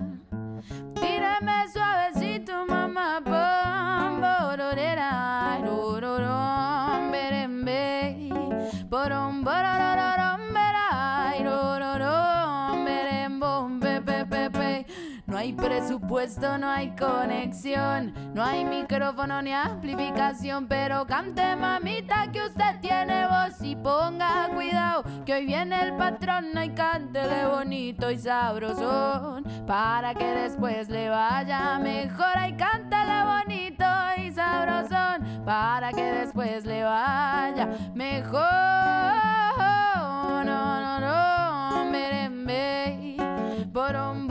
tíreme 0.95 1.69
suavecito, 1.73 2.67
mamá. 2.69 3.21
Pom, 3.25 4.21
bororera, 4.21 5.59
rororom, 5.65 7.11
No 15.35 15.41
hay 15.41 15.53
presupuesto, 15.53 16.59
no 16.59 16.71
hay 16.71 16.95
conexión, 16.95 18.15
no 18.35 18.45
hay 18.45 18.65
micrófono 18.65 19.43
ni 19.43 19.53
amplificación, 19.53 20.69
pero 20.69 21.09
cante 21.09 21.57
mamita 21.57 22.31
que 22.31 22.41
usted 22.41 22.79
tiene 22.81 23.27
voz 23.27 23.61
y 23.61 23.75
ponga 23.75 24.49
cuidado 24.55 25.03
que 25.27 25.35
hoy 25.35 25.45
viene 25.45 25.83
el 25.83 25.97
patrón 25.97 26.51
y 26.65 26.71
cántele 26.71 27.49
bonito 27.49 28.13
y 28.13 28.19
sabrosón 28.19 29.43
para 29.67 30.15
que 30.15 30.25
después 30.25 30.89
le 30.89 31.09
vaya 31.09 31.81
mejor 31.81 32.37
y 32.49 32.53
cántele 32.53 33.25
bonito 33.25 33.85
y 34.19 34.31
sabrosón 34.31 35.43
para 35.45 35.91
que 35.91 36.13
después 36.13 36.65
le 36.65 36.85
vaya 36.85 37.71
mejor. 37.93 38.41
No, 40.45 40.45
no, 40.45 41.01
no, 41.01 41.05
borom, 43.75 44.29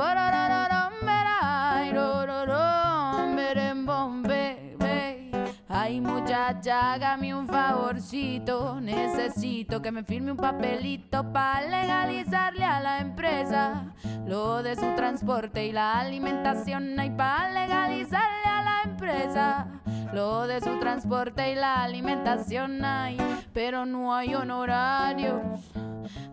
muchacha, 6.43 6.93
hágame 6.93 7.33
un 7.33 7.47
favorcito, 7.47 8.81
necesito 8.81 9.81
que 9.81 9.91
me 9.93 10.03
firme 10.03 10.31
un 10.31 10.37
papelito 10.37 11.31
para 11.31 11.61
legalizarle 11.61 12.65
a 12.65 12.81
la 12.81 12.99
empresa 12.99 13.93
lo 14.27 14.61
de 14.61 14.75
su 14.75 14.93
transporte 14.95 15.65
y 15.65 15.71
la 15.71 15.99
alimentación. 15.99 16.99
Ay, 16.99 17.11
para 17.11 17.49
legalizarle 17.49 18.45
a 18.45 18.61
la 18.61 18.91
empresa 18.91 19.67
lo 20.11 20.45
de 20.45 20.59
su 20.59 20.79
transporte 20.79 21.51
y 21.51 21.55
la 21.55 21.81
alimentación. 21.83 22.83
Ay, 22.83 23.17
pero 23.53 23.85
no 23.85 24.13
hay 24.13 24.35
honorarios. 24.35 25.41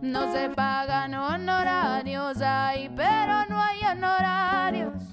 No 0.01 0.29
se 0.33 0.49
pagan 0.49 1.13
honorarios, 1.13 2.41
ay, 2.41 2.91
pero 2.95 3.45
no 3.47 3.61
hay 3.61 3.79
honorarios. 3.85 5.10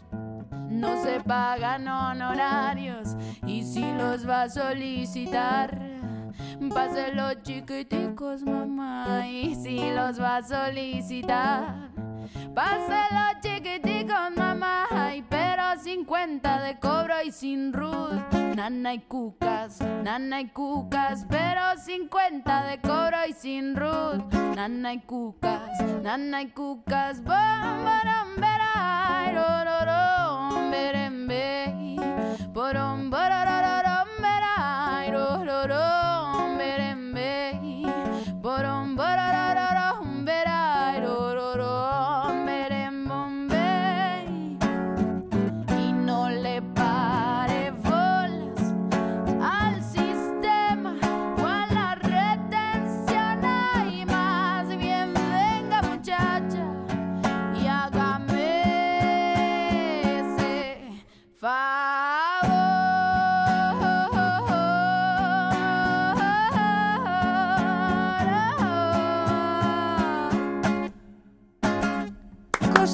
No 0.79 1.03
se 1.03 1.18
pagan 1.20 1.89
honorarios 1.89 3.16
y 3.45 3.64
si 3.64 3.81
los 3.81 4.29
va 4.29 4.43
a 4.43 4.49
solicitar, 4.49 5.76
páselo 6.72 7.35
chiquiticos, 7.43 8.45
mamá. 8.45 9.26
Y 9.26 9.57
si 9.57 9.91
los 9.91 10.20
va 10.20 10.37
a 10.37 10.43
solicitar, 10.45 11.91
páselo 12.55 13.41
chiquiticos, 13.41 14.37
mamá. 14.37 14.87
Pero 15.29 15.62
50 15.83 16.61
de 16.61 16.79
cobro 16.79 17.14
y 17.24 17.33
sin 17.33 17.72
root. 17.72 18.33
Nana 18.55 18.95
y 18.95 18.99
cucas, 19.01 19.81
nana 20.03 20.41
y 20.41 20.49
cucas, 20.49 21.26
pero 21.29 21.76
50 21.76 22.66
de 22.66 22.81
cobro 22.81 23.18
y 23.29 23.33
sin 23.33 23.76
root. 23.76 24.33
Nana 24.57 24.95
y 24.95 25.01
cucas, 25.01 25.81
nana 26.03 26.43
y 26.43 26.49
cucas, 26.51 27.22
bom, 27.22 27.85
baram, 27.85 28.35
berai, 28.37 29.35
rororom, 29.35 30.70
berembe, 30.70 31.97
borom, 32.53 33.11
borororom, 33.11 34.09
berai, 34.20 35.11
rororom, 35.12 36.59
berembe, 36.59 37.53
borom, 38.43 38.97
borororom, 38.97 39.38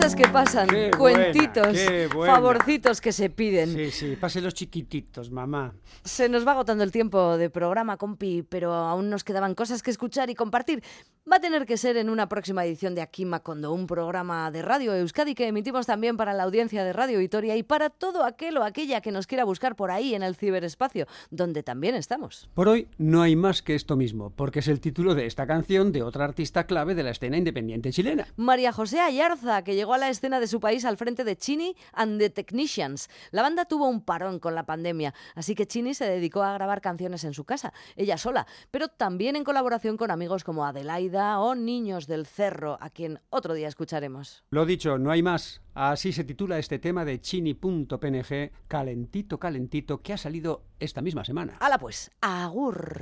Cosas 0.04 0.16
que 0.16 0.28
pasan, 0.28 0.68
Qué 0.68 0.90
buena, 0.98 1.32
cuentitos, 1.32 1.68
qué 1.68 2.08
buena. 2.08 2.34
favorcitos 2.34 3.00
que 3.00 3.10
se 3.10 3.30
piden. 3.30 3.72
Sí, 3.72 3.90
sí, 3.90 4.16
pase 4.20 4.42
los 4.42 4.52
chiquititos, 4.52 5.30
mamá. 5.30 5.72
Se 6.04 6.28
nos 6.28 6.46
va 6.46 6.52
agotando 6.52 6.84
el 6.84 6.92
tiempo 6.92 7.38
de 7.38 7.48
programa, 7.48 7.96
compi, 7.96 8.42
pero 8.42 8.74
aún 8.74 9.08
nos 9.08 9.24
quedaban 9.24 9.54
cosas 9.54 9.82
que 9.82 9.90
escuchar 9.90 10.28
y 10.28 10.34
compartir. 10.34 10.82
Va 11.26 11.36
a 11.36 11.40
tener 11.40 11.64
que 11.64 11.78
ser 11.78 11.96
en 11.96 12.10
una 12.10 12.28
próxima 12.28 12.66
edición 12.66 12.94
de 12.94 13.00
Aquí 13.00 13.24
Macondo, 13.24 13.72
un 13.72 13.86
programa 13.86 14.50
de 14.50 14.60
Radio 14.60 14.94
Euskadi 14.94 15.34
que 15.34 15.46
emitimos 15.46 15.86
también 15.86 16.18
para 16.18 16.34
la 16.34 16.42
audiencia 16.42 16.84
de 16.84 16.92
Radio 16.92 17.18
Vitoria 17.18 17.56
y 17.56 17.62
para 17.62 17.88
todo 17.88 18.24
aquel 18.24 18.58
o 18.58 18.62
aquella 18.62 19.00
que 19.00 19.10
nos 19.10 19.26
quiera 19.26 19.44
buscar 19.44 19.74
por 19.74 19.90
ahí 19.90 20.14
en 20.14 20.22
el 20.22 20.36
ciberespacio, 20.36 21.06
donde 21.30 21.62
también 21.62 21.94
estamos. 21.94 22.50
Por 22.52 22.68
hoy 22.68 22.88
no 22.98 23.22
hay 23.22 23.36
más 23.36 23.62
que 23.62 23.74
esto 23.74 23.96
mismo, 23.96 24.34
porque 24.36 24.58
es 24.58 24.68
el 24.68 24.80
título 24.80 25.14
de 25.14 25.24
esta 25.24 25.46
canción 25.46 25.92
de 25.92 26.02
otra 26.02 26.26
artista 26.26 26.66
clave 26.66 26.94
de 26.94 27.04
la 27.04 27.12
escena 27.12 27.38
independiente 27.38 27.90
chilena. 27.90 28.26
María 28.36 28.70
José 28.70 29.00
Ayarza, 29.00 29.64
que 29.64 29.74
llegó 29.74 29.93
llegó 29.94 29.96
a 29.96 29.98
la 29.98 30.08
escena 30.08 30.40
de 30.40 30.46
su 30.46 30.60
país 30.60 30.84
al 30.84 30.96
frente 30.96 31.24
de 31.24 31.36
Chini 31.36 31.76
and 31.92 32.18
the 32.18 32.30
Technicians. 32.30 33.08
La 33.30 33.42
banda 33.42 33.64
tuvo 33.64 33.86
un 33.86 34.00
parón 34.00 34.38
con 34.38 34.54
la 34.54 34.66
pandemia, 34.66 35.14
así 35.34 35.54
que 35.54 35.66
Chini 35.66 35.94
se 35.94 36.06
dedicó 36.06 36.42
a 36.42 36.54
grabar 36.54 36.80
canciones 36.80 37.24
en 37.24 37.34
su 37.34 37.44
casa, 37.44 37.72
ella 37.96 38.16
sola, 38.16 38.46
pero 38.70 38.88
también 38.88 39.36
en 39.36 39.44
colaboración 39.44 39.96
con 39.96 40.10
amigos 40.10 40.42
como 40.42 40.64
Adelaida 40.64 41.38
o 41.38 41.54
Niños 41.54 42.06
del 42.06 42.26
Cerro, 42.26 42.78
a 42.80 42.90
quien 42.90 43.20
otro 43.30 43.54
día 43.54 43.68
escucharemos. 43.68 44.44
Lo 44.50 44.66
dicho, 44.66 44.98
no 44.98 45.10
hay 45.10 45.22
más. 45.22 45.60
Así 45.74 46.12
se 46.12 46.24
titula 46.24 46.58
este 46.58 46.78
tema 46.78 47.04
de 47.04 47.20
chini.png, 47.20 48.50
calentito, 48.66 49.38
calentito, 49.38 50.02
que 50.02 50.12
ha 50.12 50.18
salido 50.18 50.64
esta 50.80 51.02
misma 51.02 51.24
semana. 51.24 51.56
Hala 51.60 51.78
pues, 51.78 52.10
agur. 52.20 53.00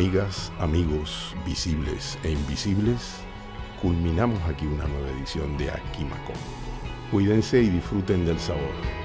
Amigas, 0.00 0.50
amigos, 0.58 1.36
visibles 1.44 2.18
e 2.24 2.30
invisibles, 2.30 3.16
culminamos 3.82 4.40
aquí 4.48 4.64
una 4.64 4.86
nueva 4.86 5.10
edición 5.10 5.58
de 5.58 5.70
Aquimacón. 5.70 6.36
Cuídense 7.10 7.60
y 7.62 7.68
disfruten 7.68 8.24
del 8.24 8.38
sabor. 8.38 8.99